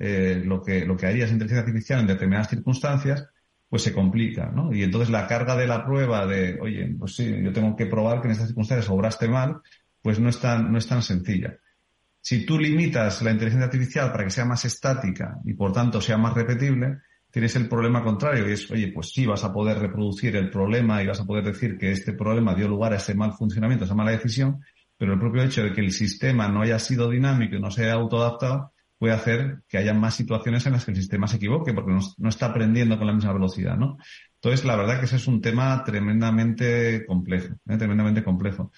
[0.44, 3.26] lo que lo que haría esa inteligencia artificial en determinadas circunstancias
[3.70, 4.74] pues se complica, ¿no?
[4.74, 8.20] Y entonces la carga de la prueba de, oye, pues sí, yo tengo que probar
[8.20, 9.60] que en estas circunstancias obraste mal,
[10.02, 11.56] pues no es tan, no es tan sencilla.
[12.20, 16.18] Si tú limitas la inteligencia artificial para que sea más estática y por tanto sea
[16.18, 16.98] más repetible,
[17.30, 21.00] tienes el problema contrario y es, oye, pues sí, vas a poder reproducir el problema
[21.00, 23.86] y vas a poder decir que este problema dio lugar a ese mal funcionamiento, a
[23.86, 24.60] esa mala decisión,
[24.98, 27.84] pero el propio hecho de que el sistema no haya sido dinámico y no se
[27.84, 31.72] haya autoadaptado, puede hacer que haya más situaciones en las que el sistema se equivoque
[31.72, 33.96] porque no, está aprendiendo con la misma velocidad, ¿no?
[34.34, 37.78] Entonces, la verdad que ese es un tema tremendamente complejo, ¿eh?
[37.78, 38.72] tremendamente complejo.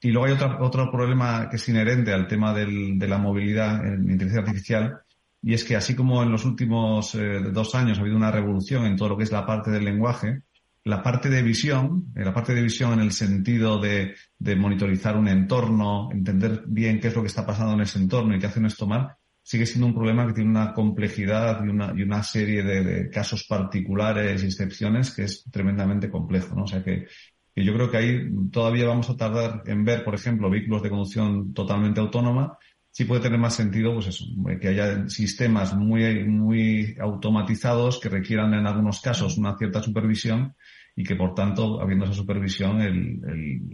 [0.00, 3.84] Y luego hay otro, otro problema que es inherente al tema del, de la movilidad
[3.84, 5.00] en inteligencia artificial,
[5.42, 8.86] y es que así como en los últimos eh, dos años ha habido una revolución
[8.86, 10.42] en todo lo que es la parte del lenguaje,
[10.84, 15.16] la parte de visión, eh, la parte de visión en el sentido de, de monitorizar
[15.16, 18.46] un entorno, entender bien qué es lo que está pasando en ese entorno y qué
[18.46, 22.62] acciones tomar, sigue siendo un problema que tiene una complejidad y una, y una serie
[22.62, 26.64] de, casos particulares y excepciones que es tremendamente complejo, ¿no?
[26.64, 27.06] O sea que,
[27.54, 30.88] que, yo creo que ahí todavía vamos a tardar en ver, por ejemplo, vehículos de
[30.88, 32.56] conducción totalmente autónoma.
[32.90, 34.24] Sí puede tener más sentido, pues eso,
[34.60, 40.54] que haya sistemas muy, muy automatizados que requieran en algunos casos una cierta supervisión
[40.96, 43.20] y que por tanto, habiendo esa supervisión, el,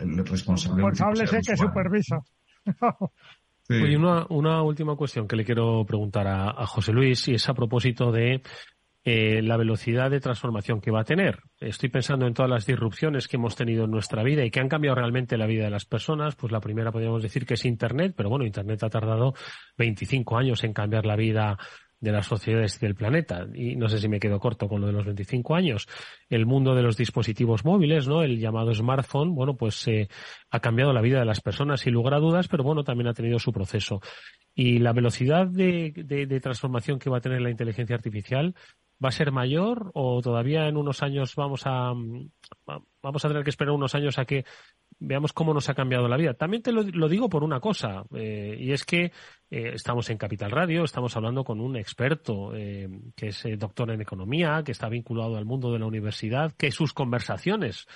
[0.00, 0.82] el, responsable...
[0.82, 2.20] El responsable es el que supervisa.
[3.70, 7.54] Y una, una, última cuestión que le quiero preguntar a, José Luis y es a
[7.54, 8.42] propósito de
[9.04, 11.38] eh, la velocidad de transformación que va a tener.
[11.60, 14.68] Estoy pensando en todas las disrupciones que hemos tenido en nuestra vida y que han
[14.68, 16.34] cambiado realmente la vida de las personas.
[16.34, 19.34] Pues la primera podríamos decir que es Internet, pero bueno, Internet ha tardado
[19.78, 21.56] 25 años en cambiar la vida
[22.00, 23.46] de las sociedades del planeta.
[23.54, 25.86] Y no sé si me quedo corto con lo de los 25 años.
[26.28, 28.22] El mundo de los dispositivos móviles, ¿no?
[28.22, 30.08] El llamado smartphone, bueno, pues eh,
[30.50, 33.14] ha cambiado la vida de las personas sin lugar a dudas, pero bueno, también ha
[33.14, 34.00] tenido su proceso.
[34.54, 38.54] Y la velocidad de, de transformación que va a tener la inteligencia artificial
[39.02, 41.92] va a ser mayor o todavía en unos años vamos a
[43.02, 44.44] vamos a tener que esperar unos años a que
[44.98, 46.34] veamos cómo nos ha cambiado la vida.
[46.34, 49.12] También te lo, digo por una cosa, eh, y es que
[49.50, 54.02] eh, estamos en Capital Radio, estamos hablando con un experto eh, que es doctor en
[54.02, 57.86] economía, que está vinculado al mundo de la universidad, que sus conversaciones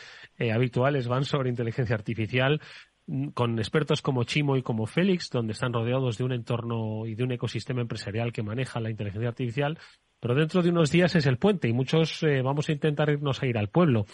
[0.52, 2.60] habituales van sobre inteligencia artificial
[3.06, 7.14] mm, con expertos como Chimo y como Félix, donde están rodeados de un entorno y
[7.14, 9.78] de un ecosistema empresarial que maneja la inteligencia artificial,
[10.20, 13.46] pero dentro de unos días es el puente y muchos vamos a intentar irnos a
[13.46, 14.06] ir al pueblo.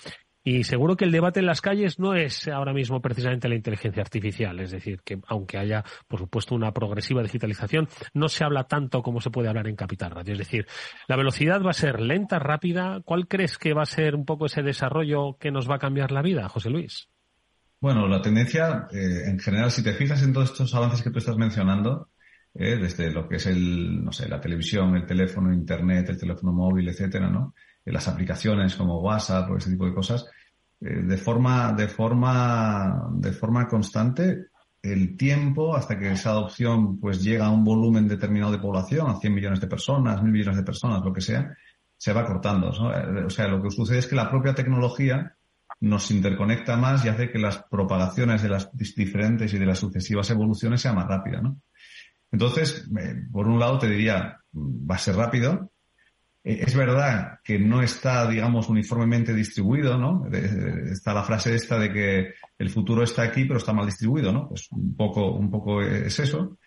[0.42, 4.02] Y seguro que el debate en las calles no es ahora mismo precisamente la inteligencia
[4.02, 9.02] artificial, es decir, que aunque haya, por supuesto, una progresiva digitalización, no se habla tanto
[9.02, 10.32] como se puede hablar en Capital Radio.
[10.32, 10.66] Es decir,
[11.08, 13.00] la velocidad va a ser lenta, rápida.
[13.04, 16.10] ¿Cuál crees que va a ser un poco ese desarrollo que nos va a cambiar
[16.10, 17.08] la vida, José Luis?
[17.78, 21.18] Bueno, la tendencia, eh, en general, si te fijas en todos estos avances que tú
[21.18, 22.08] estás mencionando,
[22.54, 26.52] eh, desde lo que es el, no sé, la televisión, el teléfono, internet, el teléfono
[26.52, 27.54] móvil, etcétera, ¿no?
[27.84, 30.26] Las aplicaciones como WhatsApp o ese tipo de cosas,
[30.80, 34.46] eh, de forma, de forma, de forma constante,
[34.82, 39.16] el tiempo hasta que esa adopción pues llega a un volumen determinado de población, a
[39.16, 41.54] 100 millones de personas, 1000 millones de personas, lo que sea,
[41.96, 42.70] se va cortando.
[42.94, 45.36] Eh, o sea, lo que sucede es que la propia tecnología
[45.80, 50.30] nos interconecta más y hace que las propagaciones de las diferentes y de las sucesivas
[50.30, 51.60] evoluciones sean más rápidas, ¿no?
[52.32, 55.72] Entonces, eh, por un lado te diría, va a ser rápido,
[56.42, 60.26] es verdad que no está, digamos, uniformemente distribuido, ¿no?
[60.32, 64.48] Está la frase esta de que el futuro está aquí, pero está mal distribuido, ¿no?
[64.48, 66.58] Pues un poco, un poco es eso.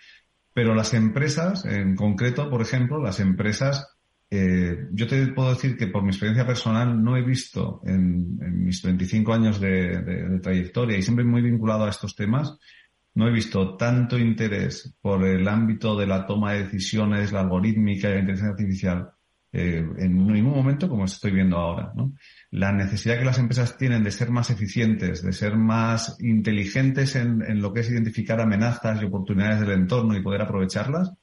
[0.53, 3.97] Pero las empresas, en concreto, por ejemplo, las empresas,
[4.29, 8.83] eh, yo te puedo decir que por mi experiencia personal no he visto en, mis
[8.83, 12.59] 25 años de, de, trayectoria y siempre muy vinculado a estos temas,
[13.15, 18.09] no he visto tanto interés por el ámbito de la toma de decisiones, la algorítmica
[18.09, 19.12] y la inteligencia artificial
[19.55, 21.93] eh, en ningún momento como estoy viendo ahora.
[22.49, 27.43] La necesidad que las empresas tienen de ser más eficientes, de ser más inteligentes en,
[27.43, 31.13] en lo que es identificar amenazas y oportunidades del entorno y poder aprovecharlas.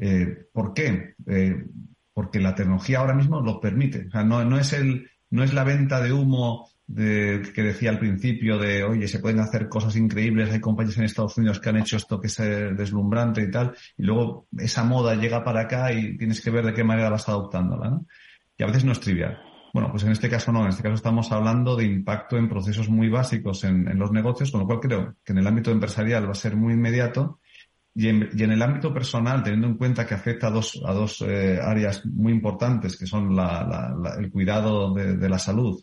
[0.00, 1.14] Eh, ¿Por qué?
[1.26, 1.64] Eh,
[2.12, 4.06] porque la tecnología ahora mismo lo permite.
[4.24, 8.58] No, no, es el, no es la venta de humo de, que decía al principio
[8.58, 11.96] de, oye, se pueden hacer cosas increíbles, hay compañías en Estados Unidos que han hecho
[11.96, 16.16] esto que es eh, deslumbrante y tal, y luego esa moda llega para acá y
[16.16, 18.06] tienes que ver de qué manera vas adoptándola, ¿no?
[18.56, 19.38] Y a veces no es trivial.
[19.72, 22.88] Bueno, pues en este caso no, en este caso estamos hablando de impacto en procesos
[22.88, 26.26] muy básicos en, en los negocios, con lo cual creo que en el ámbito empresarial
[26.28, 27.40] va a ser muy inmediato
[27.96, 31.60] y en, el ámbito personal, teniendo en cuenta que afecta a dos, a dos eh,
[31.62, 35.80] áreas muy importantes, que son la, la, el cuidado de, la salud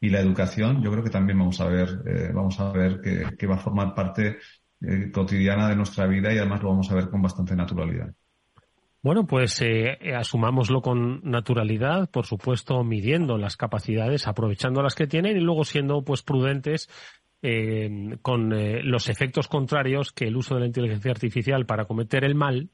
[0.00, 3.46] y la educación, yo creo que también vamos a ver, eh, vamos a ver que,
[3.46, 4.38] va a formar parte
[4.82, 8.12] eh, cotidiana de nuestra vida y además lo vamos a ver con bastante naturalidad.
[9.02, 15.36] Bueno, pues eh, asumámoslo con naturalidad, por supuesto, midiendo las capacidades, aprovechando las que tienen
[15.36, 16.88] y luego siendo pues prudentes
[18.22, 18.54] con
[18.90, 22.70] los efectos contrarios que el uso de la inteligencia artificial para cometer el mal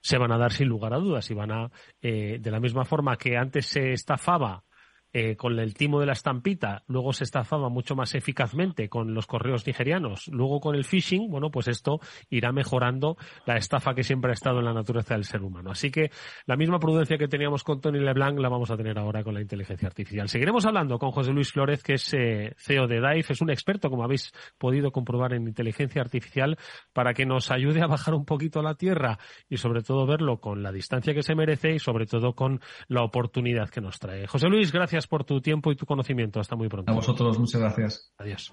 [0.00, 1.70] se van a dar sin lugar a dudas y van a,
[2.02, 4.64] de la misma forma que antes se estafaba
[5.12, 9.26] eh, con el timo de la estampita, luego se estafaba mucho más eficazmente con los
[9.26, 13.16] correos nigerianos, luego con el phishing, bueno, pues esto irá mejorando
[13.46, 15.70] la estafa que siempre ha estado en la naturaleza del ser humano.
[15.70, 16.10] Así que
[16.46, 19.40] la misma prudencia que teníamos con Tony LeBlanc la vamos a tener ahora con la
[19.40, 20.28] inteligencia artificial.
[20.28, 23.88] Seguiremos hablando con José Luis Flores, que es eh, CEO de DAIF, es un experto,
[23.90, 26.58] como habéis podido comprobar, en inteligencia artificial,
[26.92, 29.18] para que nos ayude a bajar un poquito la tierra
[29.48, 33.02] y sobre todo verlo con la distancia que se merece y sobre todo con la
[33.02, 34.26] oportunidad que nos trae.
[34.26, 36.40] José Luis, gracias por tu tiempo y tu conocimiento.
[36.40, 36.90] Hasta muy pronto.
[36.90, 38.12] A vosotros, muchas gracias.
[38.18, 38.52] Adiós.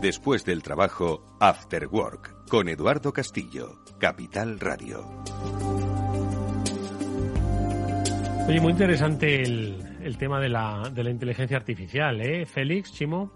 [0.00, 5.04] Después del trabajo, After Work, con Eduardo Castillo, Capital Radio.
[8.46, 12.46] Oye, muy interesante el, tema de la, de la inteligencia artificial, ¿eh?
[12.46, 13.32] Félix, Chimo.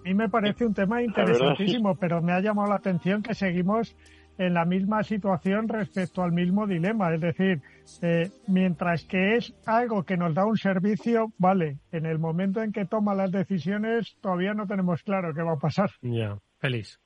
[0.00, 3.96] A mí me parece un tema interesantísimo, pero me ha llamado la atención que seguimos
[4.36, 7.14] en la misma situación respecto al mismo dilema.
[7.14, 7.62] Es decir,
[8.02, 12.72] eh, mientras que es algo que nos da un servicio, vale, en el momento en
[12.72, 15.90] que toma las decisiones todavía no tenemos claro qué va a pasar.
[16.02, 16.98] Ya, feliz.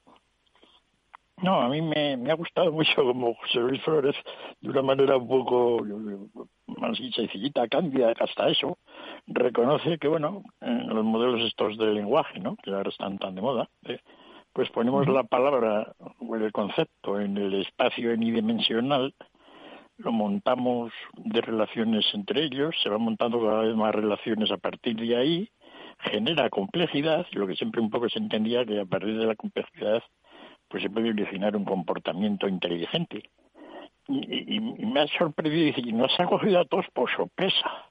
[1.43, 4.17] No, a mí me, ha gustado mucho como José Luis Flores,
[4.63, 5.85] de una manera un poco
[6.67, 8.79] más sencillita, cándida, hasta eso,
[9.27, 12.57] reconoce que, bueno, los modelos estos de lenguaje, ¿no?
[12.57, 14.01] que ahora están tan de moda, ¿eh?
[14.55, 19.15] pues ponemos la palabra o el concepto en el espacio enidimensional,
[19.99, 24.97] lo montamos de relaciones entre ellos, se van montando cada vez más relaciones a partir
[24.97, 25.49] de ahí,
[26.01, 30.03] genera complejidad, lo que siempre un poco se entendía que a partir de la complejidad
[30.69, 33.31] pues se puede originar un comportamiento inteligente.
[34.09, 37.87] Y, me ha sorprendido y nos ha cogido a todos por sorpresa.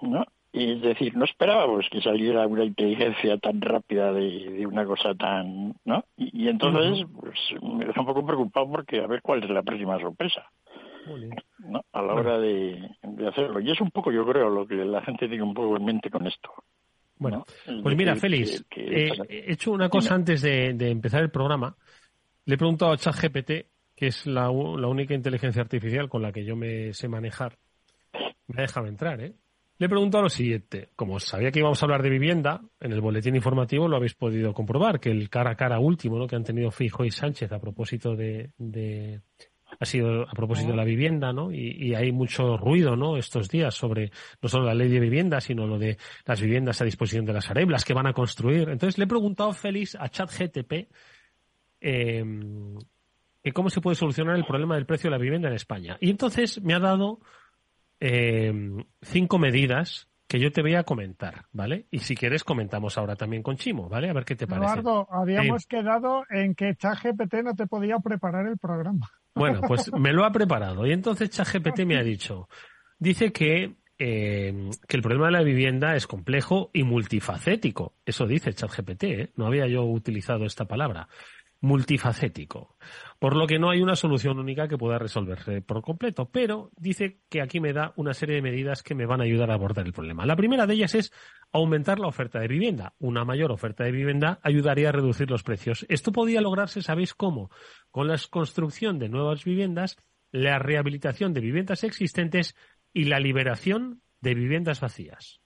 [0.00, 0.24] ¿no?
[0.54, 6.04] es decir, no esperábamos que saliera una inteligencia tan rápida de, una cosa tan, ¿no?
[6.16, 9.98] Y, entonces, pues me deja un poco preocupado porque a ver cuál es la próxima
[9.98, 10.48] sorpresa,
[11.58, 11.84] ¿no?
[11.92, 12.90] A la hora de,
[13.28, 13.60] hacerlo.
[13.60, 16.10] Y es un poco, yo creo, lo que la gente tiene un poco en mente
[16.10, 16.50] con esto.
[17.16, 17.44] Bueno,
[17.82, 21.76] pues mira, Félix, eh, he hecho una cosa antes de, empezar el programa.
[22.44, 23.50] Le he preguntado a ChatGPT,
[23.94, 27.56] que es la, la única inteligencia artificial con la que yo me sé manejar.
[28.48, 29.34] Me ha dejado entrar, ¿eh?
[29.76, 30.90] Le pregunto a lo siguiente.
[30.94, 34.54] Como sabía que íbamos a hablar de vivienda, en el boletín informativo lo habéis podido
[34.54, 36.28] comprobar, que el cara a cara último ¿no?
[36.28, 38.50] que han tenido Fijo y Sánchez a propósito de,
[39.78, 41.52] ha sido a propósito de la vivienda, ¿no?
[41.52, 43.16] Y, hay mucho ruido, ¿no?
[43.16, 44.10] Estos días sobre
[44.42, 47.50] no solo la ley de vivienda, sino lo de las viviendas a disposición de las
[47.50, 48.68] areblas que van a construir.
[48.68, 50.88] Entonces le he preguntado, Félix, a ChatGTP,
[51.80, 52.24] eh,
[53.52, 55.96] cómo se puede solucionar el problema del precio de la vivienda en España.
[56.00, 57.20] Y entonces me ha dado
[58.00, 58.52] eh,
[59.02, 61.86] cinco medidas que yo te voy a comentar, ¿vale?
[61.90, 64.10] Y si quieres comentamos ahora también con Chimo, ¿vale?
[64.10, 64.80] A ver qué te parece.
[64.80, 69.10] Eduardo, habíamos quedado en que ChatGPT no te podía preparar el programa.
[69.34, 70.86] Bueno, pues me lo ha preparado.
[70.86, 72.48] Y entonces ChatGPT me ha dicho,
[72.98, 77.94] dice que, eh, que el problema de la vivienda es complejo y multifacético.
[78.04, 79.32] Eso dice ChatGPT, ¿eh?
[79.36, 81.08] No había yo utilizado esta palabra
[81.64, 82.76] multifacético,
[83.18, 87.20] por lo que no hay una solución única que pueda resolverse por completo, pero dice
[87.30, 89.86] que aquí me da una serie de medidas que me van a ayudar a abordar
[89.86, 90.26] el problema.
[90.26, 91.12] La primera de ellas es
[91.52, 92.92] aumentar la oferta de vivienda.
[92.98, 95.86] Una mayor oferta de vivienda ayudaría a reducir los precios.
[95.88, 97.50] Esto podía lograrse, ¿sabéis cómo?
[97.90, 99.96] Con la construcción de nuevas viviendas,
[100.32, 102.54] la rehabilitación de viviendas existentes
[102.92, 105.40] y la liberación de viviendas vacías.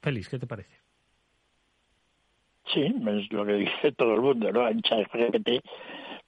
[0.00, 0.75] Félix, ¿qué te parece?
[2.72, 4.68] Sí, es lo que dice todo el mundo, ¿no?
[4.80, 5.60] ChatGPT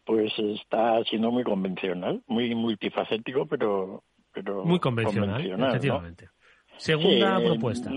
[0.08, 4.02] pues está siendo muy convencional, muy multifacético, pero...
[4.32, 6.30] pero muy convencional, efectivamente.
[6.78, 7.90] Segunda propuesta.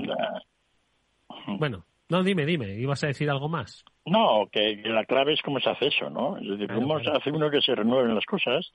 [1.58, 3.86] Bueno, no, dime, dime, ¿ibas a decir algo más?
[4.06, 6.38] No, que, la clave es cómo se hace eso, ¿no?
[6.38, 8.74] Es decir, cómo se hace uno que se renueven las cosas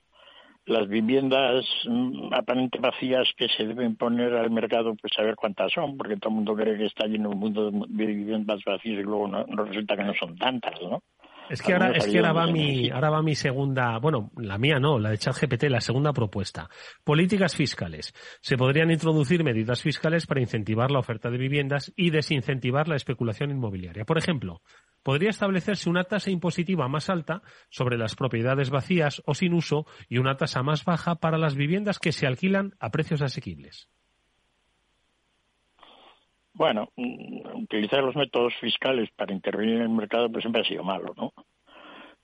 [0.67, 5.97] las viviendas mm, aparentemente vacías que se deben poner al mercado, pues saber cuántas son,
[5.97, 9.27] porque todo el mundo cree que está lleno un mundo de viviendas vacías y luego
[9.27, 11.01] no, resulta que no son tantas, ¿no?
[11.49, 14.79] Es que ahora, es que ahora va mi, ahora va mi segunda, bueno, la mía
[14.79, 16.69] no, la de ChatGPT, la segunda propuesta.
[17.03, 18.13] Políticas fiscales.
[18.41, 23.51] Se podrían introducir medidas fiscales para incentivar la oferta de viviendas y desincentivar la especulación
[23.51, 24.05] inmobiliaria.
[24.05, 24.61] Por ejemplo,
[25.03, 30.17] podría establecerse una tasa impositiva más alta sobre las propiedades vacías o sin uso y
[30.17, 33.89] una tasa más baja para las viviendas que se alquilan a precios asequibles.
[36.57, 40.83] Bueno, mm, utilizar los métodos fiscales para intervenir en el mercado pues siempre ha sido
[40.83, 41.31] malo, ¿no?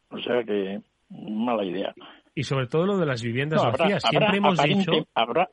[0.09, 1.93] O sea que mala idea.
[2.33, 4.01] Y sobre todo lo de las viviendas vacías.
[4.09, 4.91] Siempre hemos dicho.
[5.13, 5.47] Habrá.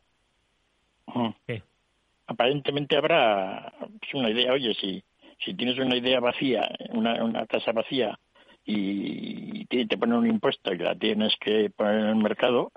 [2.26, 4.54] Aparentemente habrá pues, una idea.
[4.54, 5.04] Oye, si
[5.44, 8.18] si tienes una idea vacía, una, una casa vacía
[8.64, 12.70] y te, ponen un impuesto y la tienes que poner en el mercado,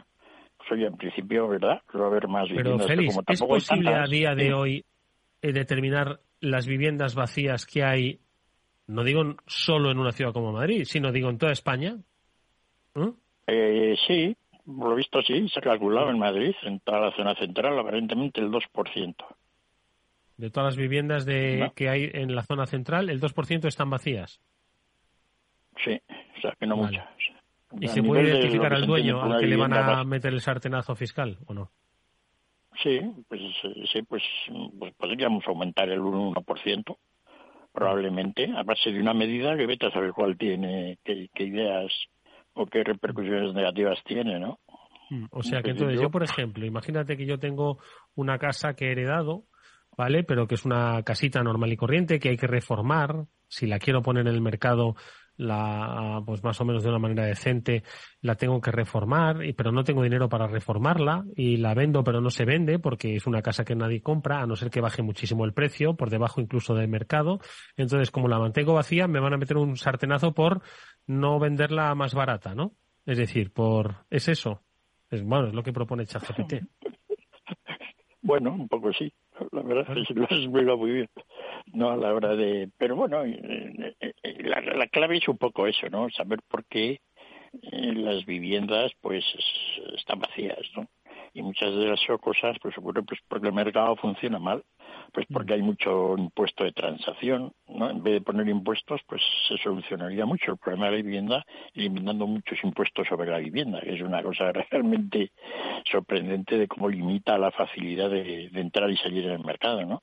[0.57, 1.81] pues oye, en principio, ¿verdad?
[1.95, 4.85] Va a haber más Pero Félix, ¿es posible a día de hoy
[5.51, 8.19] determinar las viviendas vacías que hay,
[8.87, 11.97] no digo solo en una ciudad como Madrid, sino digo en toda España?
[13.47, 14.35] Eh, sí,
[14.65, 18.49] lo visto sí, se ha calculado en Madrid, en toda la zona central, aparentemente el
[18.49, 19.15] 2%.
[20.37, 24.41] De todas las viviendas de, que hay en la zona central, el 2% están vacías.
[25.83, 25.99] Sí,
[26.37, 27.07] o sea que no muchas.
[27.79, 31.39] ¿Y se puede identificar al dueño al que le van a meter el sartenazo fiscal
[31.47, 31.71] o no?
[32.81, 33.41] Sí, pues
[33.91, 34.23] sí, pues,
[34.79, 36.97] pues podríamos aumentar el 1%,
[37.71, 41.91] probablemente, a base de una medida que vete a saber cuál tiene, qué, ideas
[42.53, 44.59] o qué repercusiones negativas tiene, ¿no?
[45.09, 47.77] Mm, o sea que entonces yo, por ejemplo, imagínate que yo tengo
[48.15, 49.45] una casa que he heredado
[49.97, 50.23] ¿vale?
[50.23, 53.25] Pero que es una casita normal y corriente que hay que reformar.
[53.47, 54.95] Si la quiero poner en el mercado,
[55.37, 57.83] la, pues más o menos de una manera decente,
[58.21, 62.29] la tengo que reformar, pero no tengo dinero para reformarla y la vendo pero no
[62.29, 65.45] se vende porque es una casa que nadie compra, a no ser que baje muchísimo
[65.45, 67.39] el precio, por debajo incluso del mercado.
[67.77, 70.61] Entonces, como la mantengo vacía, me van a meter un sartenazo por
[71.07, 72.73] no venderla más barata, ¿no?
[73.05, 74.61] Es decir, por, es eso.
[75.09, 76.53] Es, bueno, es lo que propone ChatGPT.
[78.25, 79.13] Bueno, un poco sí
[79.51, 81.09] la verdad es que lo has muy bien
[81.73, 85.37] no a la hora de pero bueno eh, eh, eh, la, la clave es un
[85.37, 86.99] poco eso no saber por qué
[87.61, 89.23] las viviendas pues
[89.95, 90.87] están vacías no
[91.33, 94.63] y muchas de las cosas pues seguro pues porque el mercado funciona mal
[95.13, 97.89] pues porque hay mucho impuesto de transacción, ¿no?
[97.89, 102.25] En vez de poner impuestos, pues se solucionaría mucho el problema de la vivienda eliminando
[102.25, 105.31] muchos impuestos sobre la vivienda, que es una cosa realmente
[105.85, 110.01] sorprendente de cómo limita la facilidad de, entrar y salir en el mercado, ¿no?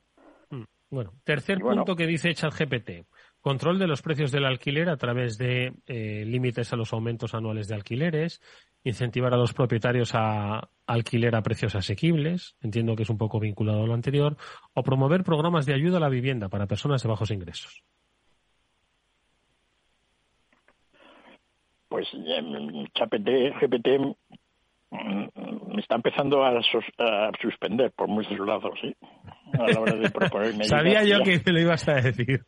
[0.91, 3.07] Bueno, tercer punto que dice ChatGPT.
[3.39, 7.69] Control de los precios del alquiler a través de eh, límites a los aumentos anuales
[7.69, 8.41] de alquileres,
[8.83, 13.83] incentivar a los propietarios a alquiler a precios asequibles, entiendo que es un poco vinculado
[13.83, 14.35] a lo anterior,
[14.73, 17.85] o promover programas de ayuda a la vivienda para personas de bajos ingresos.
[21.87, 23.29] Pues ChatGPT
[23.61, 23.87] GPT
[24.91, 26.61] me está empezando a,
[27.41, 28.95] suspender por muchos lados, ¿sí?
[29.57, 32.43] A la hora de proponer Sabía yo que me lo ibas a decir.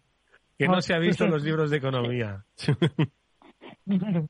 [0.57, 2.43] Que no se ha visto en los libros de economía.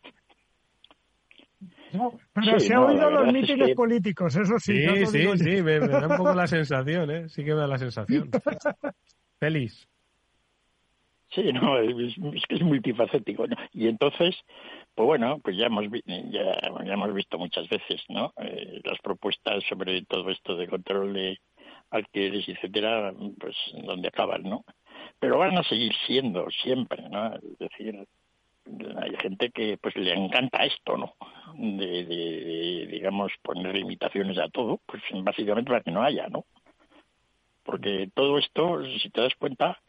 [2.34, 4.88] pero se ha oído los mítines políticos, eso sí.
[4.88, 7.30] Sí, sí, sí, me, da un poco la sensación, ¿eh?
[7.30, 8.30] Sí que me da la sensación.
[9.40, 9.88] Feliz.
[11.34, 12.16] Sí, no, es,
[12.48, 13.46] que es multifacético.
[13.74, 14.36] Y entonces,
[14.96, 18.34] pues bueno, pues ya hemos, ya, ya hemos visto muchas veces, ¿no?
[18.38, 21.40] Eh, las propuestas sobre todo esto de control de
[21.90, 24.64] alquileres, etcétera, pues donde acaban, ¿no?
[25.20, 27.36] Pero van a seguir siendo siempre, ¿no?
[27.36, 28.08] Es decir,
[29.02, 31.16] hay gente que pues le encanta esto, ¿no?
[31.56, 36.46] De, digamos, poner limitaciones a todo, pues básicamente para que no haya, ¿no?
[37.64, 39.80] Porque todo esto, si te das cuenta,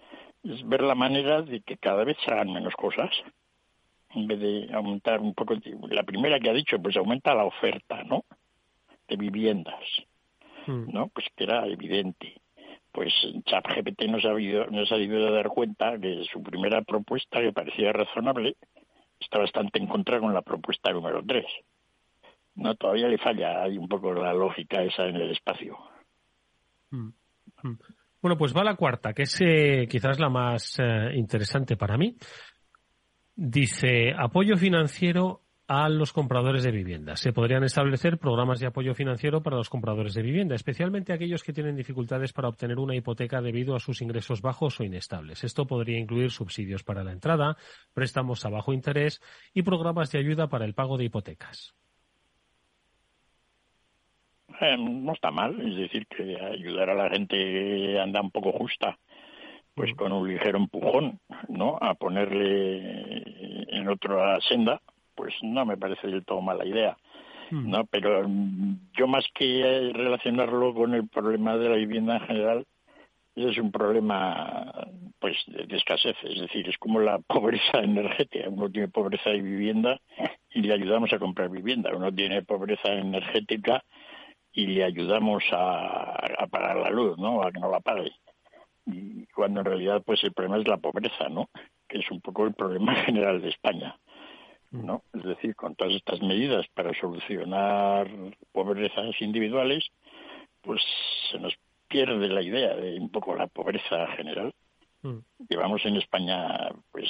[0.43, 3.11] es ver la manera de que cada vez se hagan menos cosas.
[4.15, 5.55] En vez de aumentar un poco,
[5.91, 8.25] la primera que ha dicho, pues aumenta la oferta, ¿no?
[9.09, 9.85] De viviendas,
[10.67, 10.93] hmm.
[10.93, 11.09] ¿no?
[11.09, 12.41] Pues que era evidente
[12.95, 13.13] pues
[13.45, 17.53] ChatGPT no se ha no se ha debido dar cuenta que su primera propuesta, que
[17.53, 18.57] parecía razonable,
[19.19, 21.45] está bastante en contra con la propuesta número 3.
[22.55, 25.77] No, todavía le falla hay un poco la lógica esa en el espacio.
[26.91, 27.09] Mm,
[27.65, 27.79] mm.
[28.23, 32.17] Bueno, pues va la cuarta, que es eh, quizás la más eh, interesante para mí.
[33.37, 37.17] Dice, apoyo financiero a los compradores de vivienda.
[37.17, 41.53] Se podrían establecer programas de apoyo financiero para los compradores de vivienda, especialmente aquellos que
[41.53, 45.43] tienen dificultades para obtener una hipoteca debido a sus ingresos bajos o inestables.
[45.43, 47.57] Esto podría incluir subsidios para la entrada,
[47.95, 49.21] préstamos a bajo interés
[49.55, 51.75] y programas de ayuda para el pago de hipotecas.
[54.61, 58.99] Eh, no está mal, es decir, que ayudar a la gente anda un poco justa,
[59.75, 61.19] pues con un ligero empujón,
[61.49, 61.79] ¿no?
[61.81, 63.23] A ponerle
[63.69, 64.81] en otra senda,
[65.15, 66.97] pues no me parece del todo mala idea.
[67.51, 67.85] ¿no?
[67.87, 72.67] Pero mm, yo más que relacionarlo con el problema de la vivienda en general,
[73.37, 74.73] es un problema
[75.19, 78.49] pues de, escasez, es decir, es como la pobreza energética.
[78.49, 80.01] Uno tiene pobreza de vivienda
[80.51, 81.91] y le ayudamos a comprar vivienda.
[81.95, 83.83] Uno tiene pobreza energética
[84.53, 87.43] y le ayudamos a, a pagar la luz, ¿no?
[87.43, 88.13] A que no la pague.
[88.87, 91.49] Y cuando en realidad pues el problema es la pobreza, ¿no?
[91.89, 93.97] Que es un poco el problema general de España.
[94.83, 95.03] ¿no?
[95.13, 98.11] Es decir, con todas estas medidas para solucionar
[98.51, 99.87] pobrezas individuales,
[100.63, 100.83] pues
[101.31, 101.55] se nos
[101.89, 104.53] pierde la idea de un poco la pobreza general.
[105.03, 105.19] Mm.
[105.49, 107.09] Llevamos en España, pues,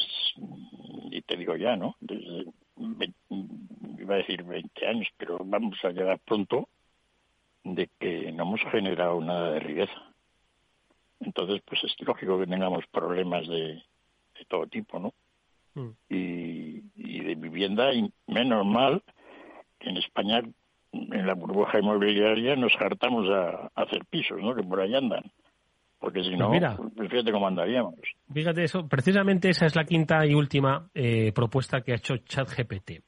[1.11, 1.97] y te digo ya, ¿no?
[2.01, 2.53] Desde,
[3.99, 6.69] iba a decir 20 años, pero vamos a llegar pronto
[7.63, 10.14] de que no hemos generado nada de riqueza.
[11.25, 13.75] Entonces, pues es lógico que tengamos problemas de,
[14.39, 15.13] de todo tipo, ¿no?
[15.75, 15.91] Mm.
[16.09, 19.03] Y, y, de vivienda, y menos mal
[19.79, 20.43] que en España
[20.93, 24.55] en la burbuja inmobiliaria nos hartamos a, hacer pisos, ¿no?
[24.55, 25.25] Que por ahí andan.
[25.99, 27.95] Porque si pues no, pues fíjate cómo andaríamos.
[28.33, 33.01] Fíjate eso, precisamente esa es la quinta y última eh, propuesta que ha hecho ChatGPT.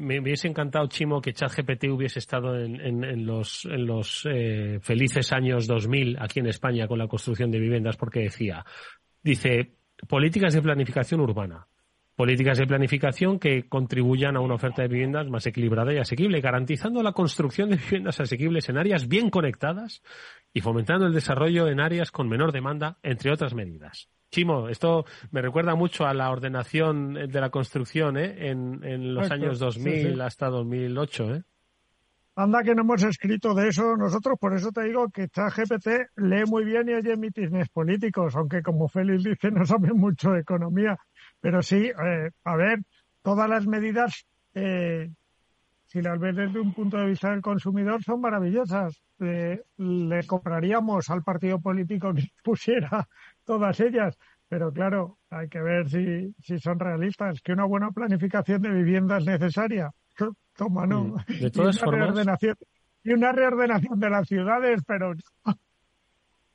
[0.00, 5.30] Me hubiese encantado, Chimo, que ChatGPT hubiese estado en, en, los, en los eh, felices
[5.30, 8.64] años 2000 aquí en España con la construcción de viviendas, porque decía,
[9.22, 9.74] dice,
[10.08, 11.66] políticas de planificación urbana,
[12.16, 17.02] políticas de planificación que contribuyan a una oferta de viviendas más equilibrada y asequible, garantizando
[17.02, 20.02] la construcción de viviendas asequibles en áreas bien conectadas
[20.54, 24.08] y fomentando el desarrollo en áreas con menor demanda, entre otras medidas.
[24.30, 28.48] Chimo, esto me recuerda mucho a la ordenación de la construcción ¿eh?
[28.50, 31.34] en, los años 2000 hasta 2008.
[31.34, 31.42] ¿eh?
[32.36, 36.44] Anda que no hemos escrito de eso nosotros, por eso te digo que ChatGPT lee
[36.46, 40.96] muy bien y oye mítines políticos, aunque como Félix dice no sabe mucho de economía.
[41.40, 42.80] Pero sí, eh, a ver,
[43.22, 44.24] todas las medidas,
[44.54, 45.10] eh,
[45.86, 49.02] si las ves desde un punto de vista del consumidor, son maravillosas.
[49.18, 53.06] Eh, le compraríamos al partido político que pusiera
[53.50, 54.16] todas ellas.
[54.48, 57.40] Pero claro, hay que ver si, si son realistas.
[57.40, 59.90] Que una buena planificación de vivienda es necesaria.
[60.56, 61.04] Toma, no.
[61.04, 62.06] Mm, de todas y una formas.
[62.06, 62.56] Reordenación,
[63.02, 65.14] y una reordenación de las ciudades, pero.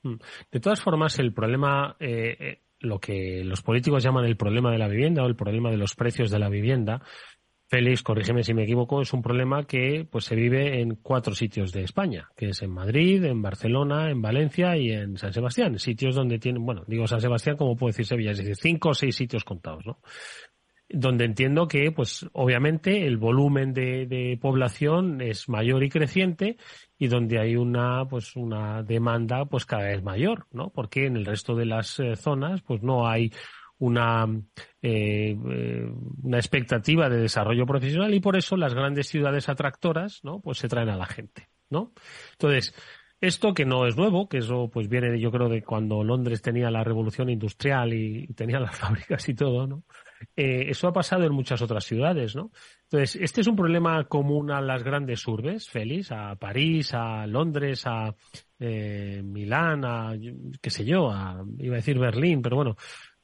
[0.04, 0.14] Mm,
[0.50, 4.88] de todas formas, el problema eh, lo que los políticos llaman el problema de la
[4.88, 7.02] vivienda o el problema de los precios de la vivienda.
[7.68, 11.72] Félix, corrígeme si me equivoco, es un problema que pues se vive en cuatro sitios
[11.72, 16.14] de España, que es en Madrid, en Barcelona, en Valencia y en San Sebastián, sitios
[16.14, 19.16] donde tienen, bueno, digo San Sebastián como puedo decir Sevilla, es decir, cinco o seis
[19.16, 19.98] sitios contados, ¿no?
[20.88, 26.56] donde entiendo que, pues, obviamente, el volumen de, de, población es mayor y creciente
[26.96, 30.70] y donde hay una, pues, una demanda, pues, cada vez mayor, ¿no?
[30.70, 33.32] Porque en el resto de las eh, zonas, pues, no hay
[33.78, 34.26] una,
[34.82, 40.40] eh, eh, una expectativa de desarrollo profesional y por eso las grandes ciudades atractoras, ¿no?
[40.40, 41.92] Pues se traen a la gente, ¿no?
[42.32, 42.74] Entonces,
[43.20, 46.70] esto que no es nuevo, que eso pues viene yo creo de cuando Londres tenía
[46.70, 49.84] la revolución industrial y, tenía las fábricas y todo, ¿no?
[50.34, 52.50] Eh, eso ha pasado en muchas otras ciudades, ¿no?
[52.84, 57.86] Entonces, este es un problema común a las grandes urbes, Félix, a París, a Londres,
[57.86, 58.14] a
[58.58, 60.14] eh, Milán, a
[60.60, 62.76] qué sé yo, a, iba a decir Berlín, pero bueno,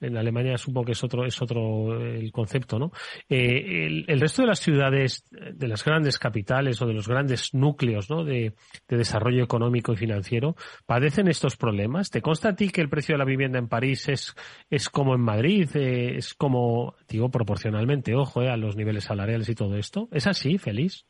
[0.03, 2.91] en Alemania supongo que es otro, es otro el concepto, ¿no?
[3.29, 8.11] Eh, el, resto de las ciudades, de las grandes capitales o de los grandes núcleos,
[8.11, 8.25] ¿no?
[8.25, 8.53] De,
[8.89, 10.55] desarrollo económico y financiero,
[10.87, 12.11] padecen estos problemas.
[12.11, 14.35] ¿Te consta a ti que el precio de la vivienda en París es,
[14.71, 15.69] es como en Madrid?
[15.75, 20.09] Eh, es como, digo, proporcionalmente, ojo, eh, a los niveles salariales y todo esto.
[20.13, 21.07] ¿Es así, Feliz?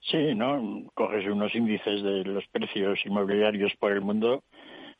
[0.00, 0.84] Sí, ¿no?
[0.94, 4.44] Coges unos índices de los precios inmobiliarios por el mundo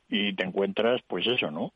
[0.09, 1.73] y te encuentras, pues eso, ¿no?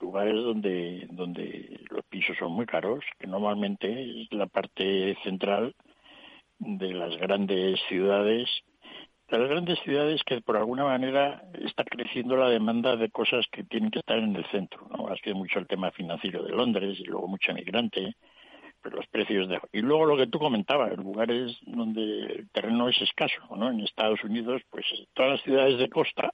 [0.00, 5.74] Lugares donde, donde los pisos son muy caros, que normalmente es la parte central
[6.58, 8.48] de las grandes ciudades,
[9.28, 13.64] de las grandes ciudades que por alguna manera está creciendo la demanda de cosas que
[13.64, 15.08] tienen que estar en el centro, ¿no?
[15.08, 18.14] Ha sido mucho el tema financiero de Londres y luego mucho emigrante,
[18.82, 19.58] pero los precios de...
[19.72, 23.70] Y luego lo que tú comentabas, lugares donde el terreno es escaso, ¿no?
[23.70, 26.32] En Estados Unidos, pues todas las ciudades de costa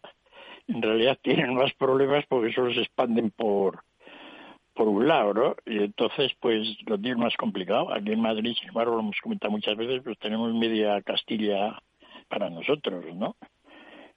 [0.74, 3.82] en realidad tienen más problemas porque solo se expanden por
[4.74, 5.56] por un lado, ¿no?
[5.66, 7.92] Y entonces, pues lo tienen más complicado.
[7.92, 11.82] Aquí en Madrid, sin embargo, lo hemos comentado muchas veces, pues tenemos media Castilla
[12.28, 13.36] para nosotros, ¿no?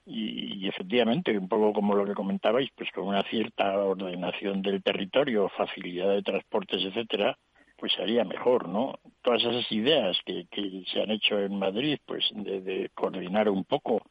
[0.06, 5.49] Y, efectivamente, un poco como lo que comentabais, pues con una cierta ordenación del territorio,
[5.49, 7.38] facilidad de transportes, etcétera,
[7.78, 8.99] pues sería mejor, ¿no?
[9.22, 10.45] todas esas ideas que,
[10.93, 14.01] se han hecho en Madrid, pues de coordinar un poco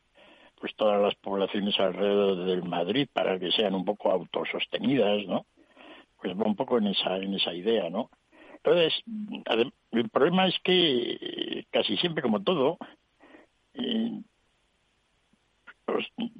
[0.63, 5.45] pues todas las poblaciones alrededor del Madrid para que sean un poco autosostenidas, ¿no?
[6.21, 8.11] Pues va un poco en esa en esa idea, ¿no?
[8.55, 8.95] Entonces,
[9.91, 12.79] el problema es que eh, casi siempre, como todo,
[13.75, 14.21] eh,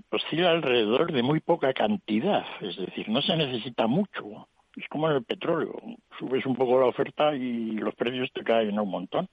[0.09, 4.47] oscila alrededor de muy poca cantidad, es decir, no se necesita mucho.
[4.77, 5.75] Es como en el petróleo,
[6.17, 9.29] subes un poco la oferta y los precios te caen un montón.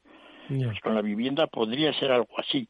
[0.47, 2.67] Pues con la vivienda podría ser algo así.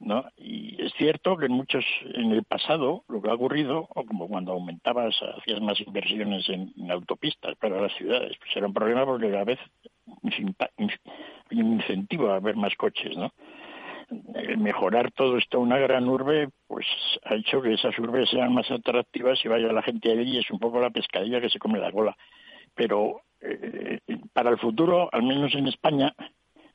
[0.00, 0.24] ¿No?
[0.36, 1.84] Y es cierto que en muchos,
[2.14, 6.72] en el pasado, lo que ha ocurrido, o como cuando aumentabas, hacías más inversiones en,
[6.90, 9.58] autopistas para las ciudades, pues era un problema porque a vez
[10.22, 13.32] hay un incentivo a ver más coches, ¿no?
[14.34, 16.86] El mejorar todo esto una gran urbe, pues
[17.24, 20.58] ha hecho que esas urbes sean más atractivas y vaya la gente allí, es un
[20.58, 22.14] poco la pescadilla que se come la cola.
[22.74, 24.00] Pero eh,
[24.32, 26.14] para el futuro, al menos en España,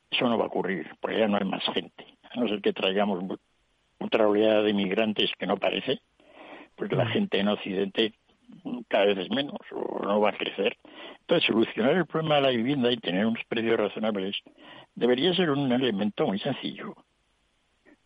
[0.09, 2.73] eso no va a ocurrir, porque ya no hay más gente a no ser que
[2.73, 3.23] traigamos
[3.99, 5.99] otra oleada de inmigrantes que no parece,
[6.75, 7.11] porque la mm.
[7.11, 8.13] gente en Occidente
[8.87, 10.77] cada vez es menos o no va a crecer.
[11.21, 14.35] Entonces, solucionar el problema de la vivienda y tener unos precios razonables
[14.95, 16.95] debería ser un elemento muy sencillo.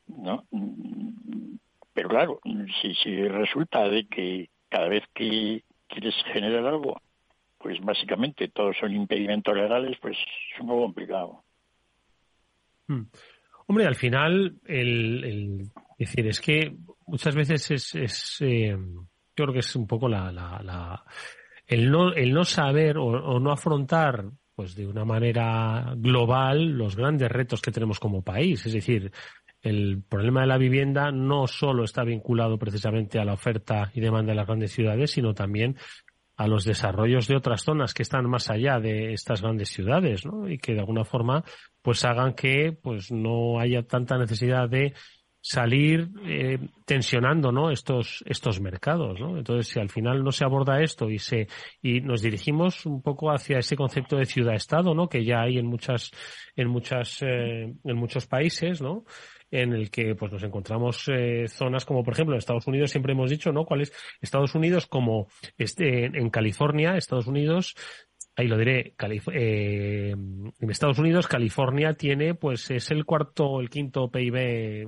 [0.07, 0.45] ¿no?
[1.93, 2.39] Pero claro,
[2.81, 6.99] si, si resulta de que cada vez que quieres generar algo,
[7.59, 11.43] pues básicamente todos son impedimentos legales, pues es un poco complicado.
[12.87, 13.03] Mm.
[13.67, 16.75] Hombre, al final, el, decir, es que
[17.07, 18.75] muchas veces es, es eh,
[19.35, 21.03] yo creo que es un poco la, la,
[21.67, 27.31] el no, el no saber o, no afrontar pues de una manera global los grandes
[27.31, 28.63] retos que tenemos como país.
[28.67, 29.11] Es decir,
[29.61, 34.31] el problema de la vivienda no solo está vinculado precisamente a la oferta y demanda
[34.31, 35.75] de las grandes ciudades, sino también
[36.35, 40.49] a los desarrollos de otras zonas que están más allá de estas grandes ciudades, ¿no?
[40.49, 41.43] Y que de alguna forma
[41.81, 44.93] pues hagan que pues no haya tanta necesidad de
[45.45, 50.81] salir eh, tensionando no estos estos mercados no entonces si al final no se aborda
[50.81, 51.49] esto y se
[51.81, 55.57] y nos dirigimos un poco hacia ese concepto de ciudad estado no que ya hay
[55.57, 56.11] en muchas
[56.55, 59.03] en muchas eh, en muchos países no
[59.61, 63.13] en el que pues nos encontramos eh, zonas como por ejemplo en Estados Unidos siempre
[63.13, 65.27] hemos dicho no cuál es Estados Unidos como
[65.57, 67.75] este en California Estados Unidos
[68.35, 68.95] ahí lo diré,
[69.31, 74.87] eh, en Estados Unidos, California tiene, pues es el cuarto, el quinto PIB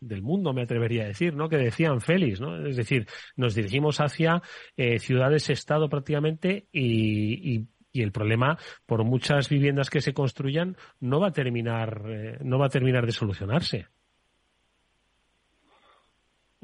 [0.00, 1.48] del mundo, me atrevería a decir, ¿no?
[1.48, 2.66] Que decían Félix, ¿no?
[2.66, 4.42] Es decir, nos dirigimos hacia
[4.76, 7.66] eh, ciudades-estado prácticamente y, y,
[8.02, 12.66] el problema, por muchas viviendas que se construyan, no va a terminar, eh, no va
[12.66, 13.86] a terminar de solucionarse.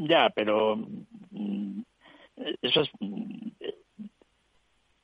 [0.03, 0.77] Ya, pero
[1.31, 1.83] mm,
[2.63, 2.91] eso es,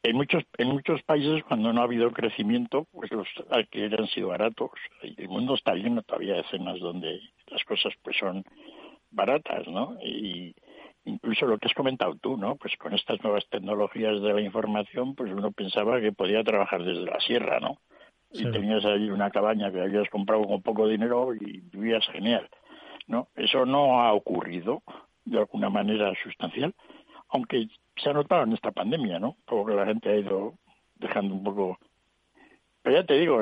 [0.03, 4.29] en muchos, en muchos países, cuando no ha habido crecimiento, pues los alquileres han sido
[4.29, 4.71] baratos.
[5.03, 8.43] El mundo está lleno todavía de escenas donde las cosas pues son
[9.11, 9.99] baratas, ¿no?
[10.03, 10.55] Y
[11.05, 12.57] incluso lo que has comentado tú, ¿no?
[12.57, 17.05] Pues con estas nuevas tecnologías de la información, pues uno pensaba que podía trabajar desde
[17.05, 17.81] la sierra, ¿no?
[18.33, 22.49] Y tenías ahí una cabaña que habías comprado con poco dinero y vivías genial,
[23.07, 23.29] ¿no?
[23.37, 24.83] Eso no ha ocurrido
[25.25, 26.75] de alguna manera sustancial,
[27.29, 29.37] aunque se ha notado en esta pandemia, ¿no?
[29.45, 30.55] Como que la gente ha ido
[30.97, 31.79] dejando un poco.
[32.83, 33.41] Pero ya te digo,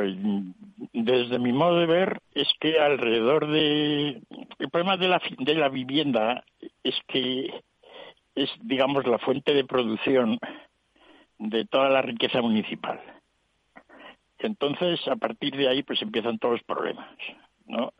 [0.92, 4.22] desde mi modo de ver, es que alrededor de.
[4.58, 6.44] El problema de la, de la vivienda
[6.82, 7.62] es que
[8.34, 10.38] es, digamos, la fuente de producción
[11.38, 13.00] de toda la riqueza municipal.
[14.38, 17.08] Entonces, a partir de ahí, pues empiezan todos los problemas,
[17.66, 17.92] ¿no?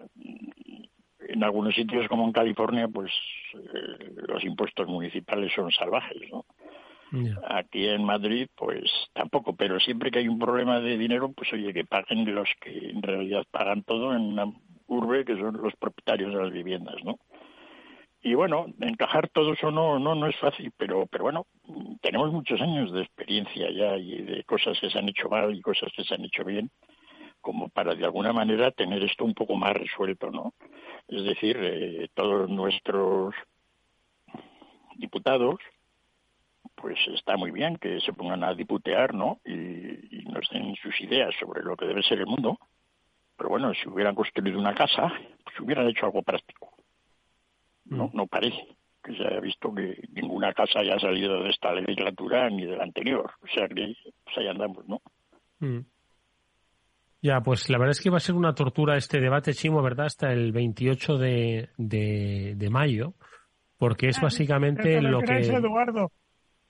[1.28, 3.12] En algunos sitios como en California, pues
[3.54, 6.44] eh, los impuestos municipales son salvajes, ¿no?
[7.48, 11.72] Aquí en Madrid, pues tampoco, pero siempre que hay un problema de dinero, pues oye,
[11.72, 14.46] que paguen los que en realidad pagan todo en una
[14.88, 17.18] urbe, que son los propietarios de las viviendas, ¿no?
[18.20, 21.46] Y bueno, encajar todo eso no, no, no es fácil, pero, pero bueno,
[22.00, 25.60] tenemos muchos años de experiencia ya y de cosas que se han hecho mal y
[25.60, 26.70] cosas que se han hecho bien,
[27.44, 30.54] como para de alguna manera tener esto un poco más resuelto, ¿no?
[31.06, 33.34] Es decir, eh, todos nuestros
[34.96, 35.60] diputados,
[36.74, 39.40] pues está muy bien que se pongan a diputear, ¿no?
[39.44, 42.58] Y, nos den sus ideas sobre lo que debe ser el mundo.
[43.36, 45.12] Pero bueno, si hubieran construido una casa,
[45.44, 46.72] pues hubieran hecho algo práctico.
[47.84, 48.66] No, no parece
[49.04, 52.84] que se haya visto que ninguna casa haya salido de esta legislatura ni de la
[52.84, 53.30] anterior.
[53.42, 55.02] O sea que pues ahí andamos, ¿no?
[55.60, 55.80] Mm.
[57.24, 60.04] Ya, pues la verdad es que va a ser una tortura este debate, Chimo, ¿verdad?
[60.04, 63.14] Hasta el 28 de, de, mayo,
[63.78, 65.38] porque es básicamente lo que...
[65.38, 66.12] Eduardo,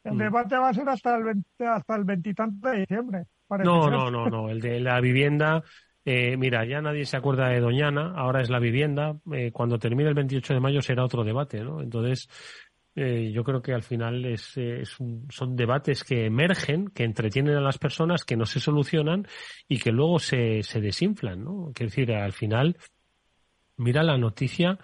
[0.04, 0.18] el mm.
[0.18, 3.24] debate va a ser hasta el, hasta el veintitanto de diciembre.
[3.64, 4.48] No, no, no, no.
[4.48, 5.64] El de la vivienda
[6.04, 9.16] Eh, mira, ya nadie se acuerda de Doñana, ahora es la vivienda.
[9.32, 11.80] Eh, cuando termine el 28 de mayo será otro debate, ¿no?
[11.80, 12.28] Entonces,
[12.96, 14.96] eh, yo creo que al final es, es
[15.30, 19.26] son debates que emergen, que entretienen a las personas, que no se solucionan
[19.68, 21.72] y que luego se, se desinflan, ¿no?
[21.74, 22.76] Quiero decir, al final,
[23.76, 24.78] mira la noticia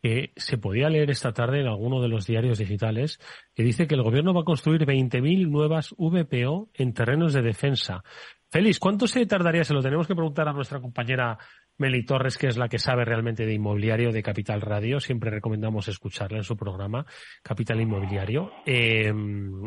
[0.00, 3.18] que se podía leer esta tarde en alguno de los diarios digitales,
[3.54, 8.04] que dice que el gobierno va a construir 20.000 nuevas VPO en terrenos de defensa.
[8.48, 9.64] Félix, ¿cuánto se tardaría?
[9.64, 11.36] Se lo tenemos que preguntar a nuestra compañera
[11.78, 15.00] Meli Torres, que es la que sabe realmente de inmobiliario de Capital Radio.
[15.00, 17.04] Siempre recomendamos escucharla en su programa,
[17.42, 18.52] Capital Inmobiliario.
[18.64, 19.12] Eh,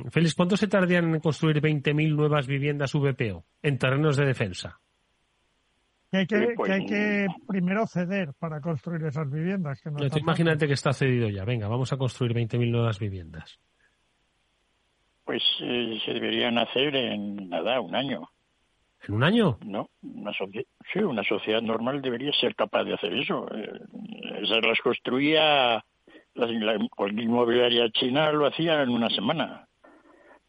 [0.10, 4.80] Félix, ¿cuánto se tardarían en construir 20.000 nuevas viviendas VPO en terrenos de defensa?
[6.12, 9.80] Que hay que, pues, hay que primero ceder para construir esas viviendas.
[9.80, 11.46] Que no imagínate que está cedido ya.
[11.46, 13.60] Venga, vamos a construir 20.000 nuevas viviendas.
[15.24, 18.28] Pues eh, se deberían hacer en nada, un año.
[19.08, 19.58] ¿En un año?
[19.66, 23.48] No, una sí, una sociedad normal debería ser capaz de hacer eso.
[23.56, 23.80] Eh,
[24.42, 25.84] esas las construía
[26.36, 29.66] la, cualquier inmobiliaria china lo hacía en una semana.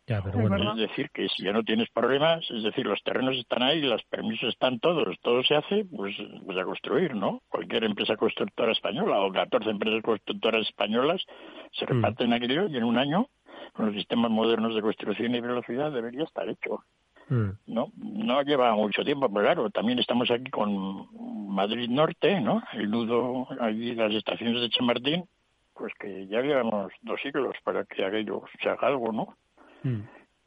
[0.06, 0.72] Ya, pero bueno.
[0.72, 4.02] Es decir, que si ya no tienes problemas, es decir, los terrenos están ahí, los
[4.04, 7.42] permisos están todos, todo se hace, pues, pues a construir, ¿no?
[7.48, 11.24] Cualquier empresa constructora española o 14 empresas constructoras españolas
[11.72, 11.88] se mm.
[11.88, 13.28] reparten aquello y en un año,
[13.72, 16.82] con los sistemas modernos de construcción y velocidad, debería estar hecho.
[17.30, 17.50] Mm.
[17.68, 21.06] No, no lleva mucho tiempo, pero claro, también estamos aquí con
[21.48, 22.62] Madrid Norte, ¿no?
[22.72, 25.24] El nudo, allí las estaciones de Chamartín,
[25.72, 29.36] pues que ya llevamos dos siglos para que aquello se haga algo, ¿no?
[29.84, 30.02] Mm.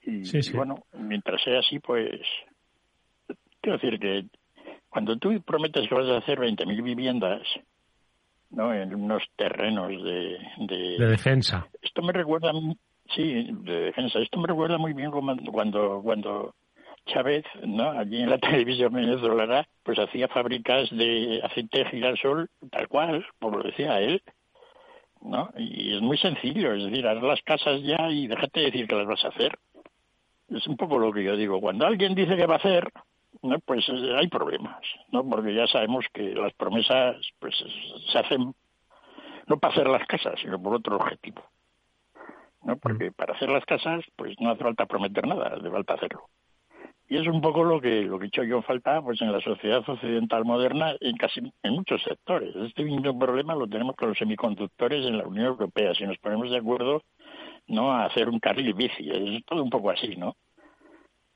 [0.06, 2.20] Y, bueno, mientras sea así, pues
[3.62, 4.26] quiero decir que
[4.90, 7.42] cuando tú prometes que vas a hacer 20.000 viviendas,
[8.50, 8.74] ¿no?
[8.74, 11.66] En unos terrenos de, de, defensa.
[11.82, 12.52] Esto me recuerda,
[13.16, 14.20] sí, de defensa.
[14.20, 16.54] Esto me recuerda muy bien cuando cuando
[17.06, 17.92] Chávez, ¿no?
[17.92, 23.58] Allí en la televisión venezolana, pues hacía fábricas de aceite de girasol tal cual, como
[23.58, 24.22] lo decía él,
[25.22, 25.50] ¿no?
[25.58, 29.08] Y es muy sencillo, es decir, haz las casas ya y déjate decir que las
[29.08, 29.58] vas a hacer.
[30.50, 31.60] Es un poco lo que yo digo.
[31.60, 32.92] Cuando alguien dice que va a hacer,
[33.42, 33.60] ¿no?
[33.60, 34.82] pues eh, hay problemas,
[35.12, 35.28] ¿no?
[35.28, 37.56] Porque ya sabemos que las promesas pues
[38.12, 38.54] se hacen
[39.48, 41.44] no para hacer las casas, sino por otro objetivo.
[42.64, 42.78] ¿no?
[42.78, 46.30] Porque para hacer las casas, pues no hace falta prometer nada, hace falta hacerlo.
[47.14, 49.40] Y es un poco lo que lo que he dicho yo falta pues en la
[49.40, 52.56] sociedad occidental moderna en casi en muchos sectores.
[52.56, 55.94] Este mismo problema lo tenemos con los semiconductores en la Unión Europea.
[55.94, 57.04] Si nos ponemos de acuerdo
[57.68, 60.38] no a hacer un carril bici, es todo un poco así, ¿no?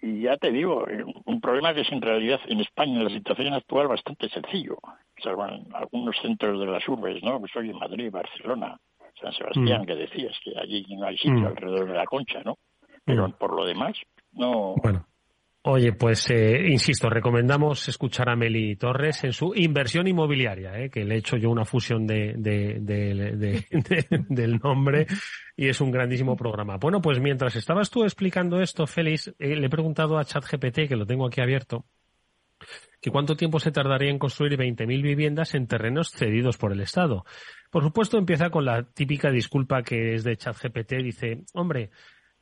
[0.01, 0.84] Y ya te digo,
[1.25, 4.80] un problema que es en realidad en España, en la situación actual, bastante sencillo.
[5.21, 7.39] Salvo en algunos centros de las urbes, ¿no?
[7.39, 8.80] Pues hoy en Madrid, Barcelona,
[9.21, 9.86] San Sebastián, mm.
[9.86, 11.45] que decías que allí no hay sitio mm.
[11.45, 12.57] alrededor de la concha, ¿no?
[13.05, 13.34] Pero mm.
[13.34, 13.95] por lo demás,
[14.32, 14.73] no.
[14.82, 15.05] Bueno.
[15.70, 21.03] Oye, pues eh, insisto, recomendamos escuchar a Meli Torres en su inversión inmobiliaria, eh, que
[21.03, 22.36] le he hecho yo una fusión de,
[24.30, 25.07] del nombre
[25.57, 26.78] y es un grandísimo programa.
[26.78, 30.95] Bueno, pues mientras estabas tú explicando esto, Félix, eh, le he preguntado a ChatGPT, que
[30.95, 31.84] lo tengo aquí abierto,
[33.01, 37.26] que cuánto tiempo se tardaría en construir 20.000 viviendas en terrenos cedidos por el Estado.
[37.72, 41.89] Por supuesto, empieza con la típica disculpa que es de ChatGPT, dice, hombre,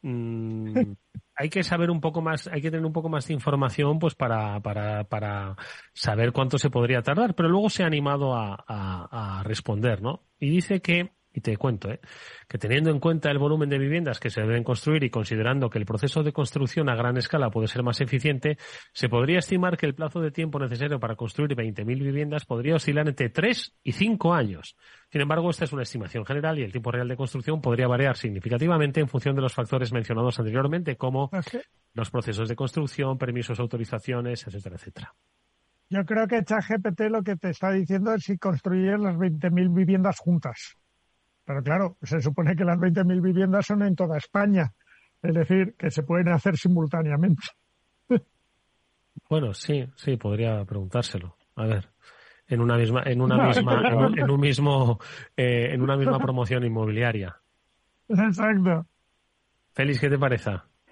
[0.05, 0.93] Mm,
[1.35, 4.15] hay que saber un poco más, hay que tener un poco más de información pues
[4.15, 5.55] para, para, para
[5.93, 10.23] saber cuánto se podría tardar, pero luego se ha animado a, a, a responder, ¿no?
[10.39, 11.99] Y dice que y te cuento, ¿eh?
[12.47, 15.77] que teniendo en cuenta el volumen de viviendas que se deben construir y considerando que
[15.77, 18.57] el proceso de construcción a gran escala puede ser más eficiente,
[18.93, 23.07] se podría estimar que el plazo de tiempo necesario para construir 20.000 viviendas podría oscilar
[23.09, 24.77] entre 3 y 5 años.
[25.11, 28.15] Sin embargo, esta es una estimación general y el tiempo real de construcción podría variar
[28.15, 31.29] significativamente en función de los factores mencionados anteriormente, como
[31.93, 35.13] los procesos de construcción, permisos, autorizaciones, etcétera, etcétera.
[35.89, 40.17] Yo creo que ChatGPT lo que te está diciendo es si construyen las 20.000 viviendas
[40.19, 40.77] juntas.
[41.45, 44.73] Pero claro, se supone que las 20.000 viviendas son en toda España.
[45.21, 47.43] Es decir, que se pueden hacer simultáneamente.
[49.29, 51.37] Bueno, sí, sí, podría preguntárselo.
[51.55, 51.87] A ver,
[52.47, 53.81] en una misma, en una misma,
[54.15, 54.99] en un, mismo,
[55.35, 57.35] eh, en una misma promoción inmobiliaria.
[58.09, 58.85] Exacto.
[59.73, 60.51] Félix, ¿qué te parece?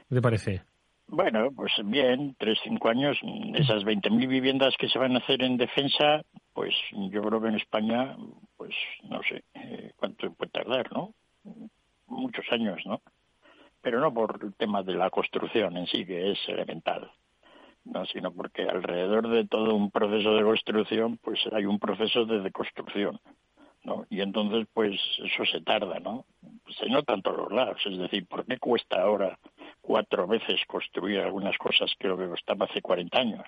[0.10, 0.62] ¿Qué te parece?
[1.08, 3.20] Bueno, pues bien, tres, cinco años,
[3.56, 6.24] esas 20.000 viviendas que se van a hacer en defensa,
[6.54, 8.16] pues yo creo que en España,
[8.58, 11.14] pues no sé eh, cuánto puede tardar, ¿no?
[12.08, 13.02] Muchos años, ¿no?
[13.82, 17.12] Pero no por el tema de la construcción en sí, que es elemental,
[17.86, 22.40] no, sino porque alrededor de todo un proceso de construcción, pues hay un proceso de
[22.42, 23.20] deconstrucción.
[23.84, 24.06] ¿no?
[24.10, 26.26] Y entonces, pues eso se tarda, ¿no?
[26.80, 27.82] Se nota en todos los lados.
[27.86, 29.38] Es decir, ¿por qué cuesta ahora
[29.82, 33.46] cuatro veces construir algunas cosas que lo que costaba hace 40 años?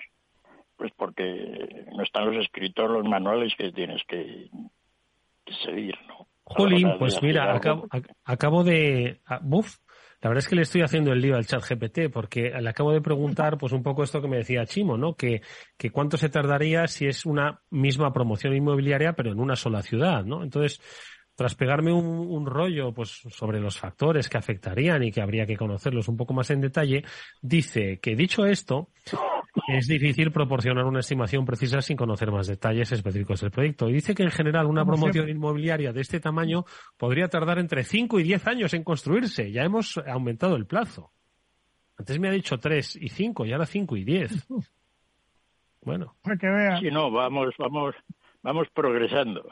[0.78, 4.50] Pues porque no están los escritos, los manuales que tienes que,
[5.64, 6.28] seguir, ¿no?
[6.44, 7.88] Jolín, pues mira, acabo,
[8.24, 9.22] acabo de...
[9.42, 9.78] Buf,
[10.22, 12.92] la verdad es que le estoy haciendo el lío al chat GPT porque le acabo
[12.92, 15.16] de preguntar pues un poco esto que me decía Chimo, ¿no?
[15.16, 15.42] Que,
[15.78, 20.24] que cuánto se tardaría si es una misma promoción inmobiliaria pero en una sola ciudad,
[20.24, 20.44] ¿no?
[20.44, 20.82] Entonces,
[21.36, 25.58] tras pegarme un, un, rollo pues, sobre los factores que afectarían y que habría que
[25.58, 27.04] conocerlos un poco más en detalle,
[27.42, 28.90] dice que dicho esto,
[29.68, 33.90] es difícil proporcionar una estimación precisa sin conocer más detalles específicos del proyecto.
[33.90, 36.66] Y dice que en general una promoción inmobiliaria de este tamaño
[36.98, 39.52] podría tardar entre 5 y 10 años en construirse.
[39.52, 41.12] Ya hemos aumentado el plazo.
[41.98, 44.48] Antes me ha dicho 3 y 5 y ahora 5 y 10.
[45.82, 46.16] Bueno.
[46.24, 46.80] Para que vea.
[46.80, 47.94] Sí, no, vamos, vamos,
[48.42, 49.48] vamos progresando.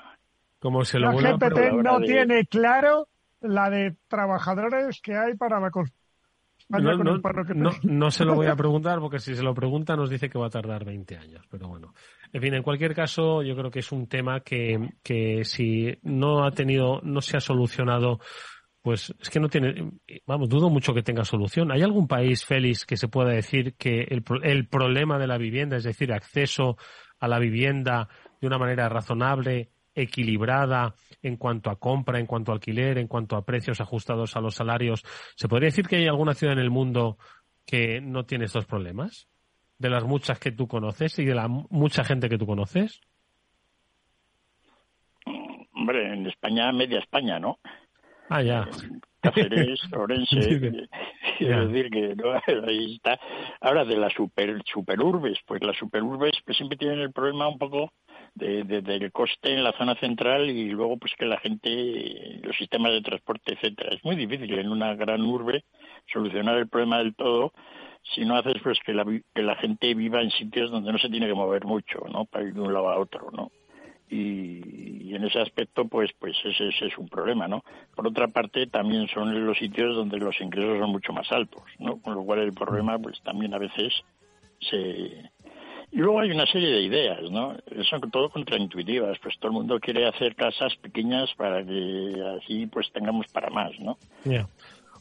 [0.59, 3.07] Como se lo la GPT no tiene claro
[3.39, 5.69] la de trabajadores que hay para la
[6.79, 10.39] no, no, se lo voy a preguntar porque si se lo pregunta nos dice que
[10.39, 11.45] va a tardar 20 años.
[11.49, 11.93] Pero bueno,
[12.31, 16.45] en fin, en cualquier caso, yo creo que es un tema que, que si no
[16.45, 18.19] ha tenido, no se ha solucionado,
[18.81, 19.91] pues es que no tiene,
[20.25, 21.71] vamos, dudo mucho que tenga solución.
[21.71, 25.77] ¿Hay algún país, Félix, que se pueda decir que el, el problema de la vivienda,
[25.77, 26.77] es decir, acceso
[27.19, 28.09] a la vivienda
[28.41, 33.35] de una manera razonable, equilibrada en cuanto a compra, en cuanto a alquiler, en cuanto
[33.35, 35.03] a precios ajustados a los salarios.
[35.35, 37.17] ¿Se podría decir que hay alguna ciudad en el mundo
[37.65, 39.27] que no tiene estos problemas?
[39.77, 43.01] De las muchas que tú conoces y de la mucha gente que tú conoces.
[45.73, 47.59] Hombre, en España, media España, ¿no?
[48.29, 48.67] Ah, ya.
[49.21, 50.87] Cáceres, Orense,
[51.37, 52.13] quiero decir que
[52.67, 53.19] ahí está.
[53.61, 57.91] Ahora, de las super, superurbes, pues las superurbes pues siempre tienen el problema un poco
[58.35, 62.91] de, del coste en la zona central y luego pues que la gente, los sistemas
[62.91, 63.95] de transporte, etcétera.
[63.95, 65.65] Es muy difícil en una gran urbe
[66.11, 67.53] solucionar el problema del todo
[68.15, 71.09] si no haces pues que la, que la gente viva en sitios donde no se
[71.09, 72.25] tiene que mover mucho, ¿no?
[72.25, 73.51] Para ir de un lado a otro, ¿no?
[74.09, 77.63] Y, en ese aspecto pues pues ese, ese, es un problema no
[77.95, 82.01] por otra parte también son los sitios donde los ingresos son mucho más altos no
[82.01, 83.93] con lo cual el problema pues también a veces
[84.59, 85.31] se
[85.93, 87.55] y luego hay una serie de ideas, ¿no?
[87.87, 92.91] Son todo contraintuitivas, pues todo el mundo quiere hacer casas pequeñas para que así pues
[92.91, 93.97] tengamos para más, ¿no?
[94.25, 94.47] Ya.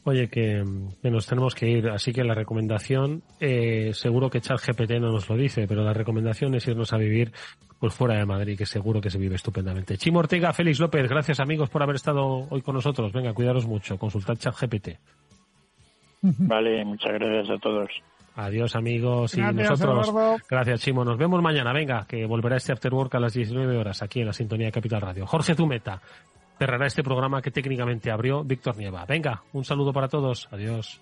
[0.05, 0.63] Oye, que,
[1.01, 5.35] nos tenemos que ir, así que la recomendación, eh, seguro que ChatGPT no nos lo
[5.35, 7.31] dice, pero la recomendación es irnos a vivir
[7.79, 9.97] pues fuera de Madrid, que seguro que se vive estupendamente.
[9.97, 13.11] Chimo Ortega, Félix López, gracias amigos por haber estado hoy con nosotros.
[13.13, 14.89] Venga, cuidaros mucho, consultad ChatGPT.
[16.21, 17.89] Vale, muchas gracias a todos.
[18.35, 20.11] Adiós amigos y nosotros.
[20.49, 21.05] Gracias Chimo.
[21.05, 21.71] Nos vemos mañana.
[21.71, 24.71] Venga, que volverá este After Work a las 19 horas aquí en la sintonía de
[24.71, 25.27] Capital Radio.
[25.27, 26.01] Jorge Zumeta
[26.57, 29.05] cerrará este programa que técnicamente abrió Víctor Nieva.
[29.05, 30.47] Venga, un saludo para todos.
[30.51, 31.01] Adiós.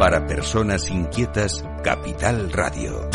[0.00, 3.10] Para personas inquietas, Capital Radio.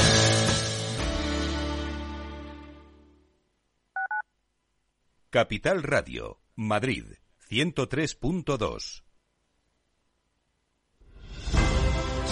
[5.32, 7.06] Capital Radio, Madrid,
[7.50, 9.05] 103.2.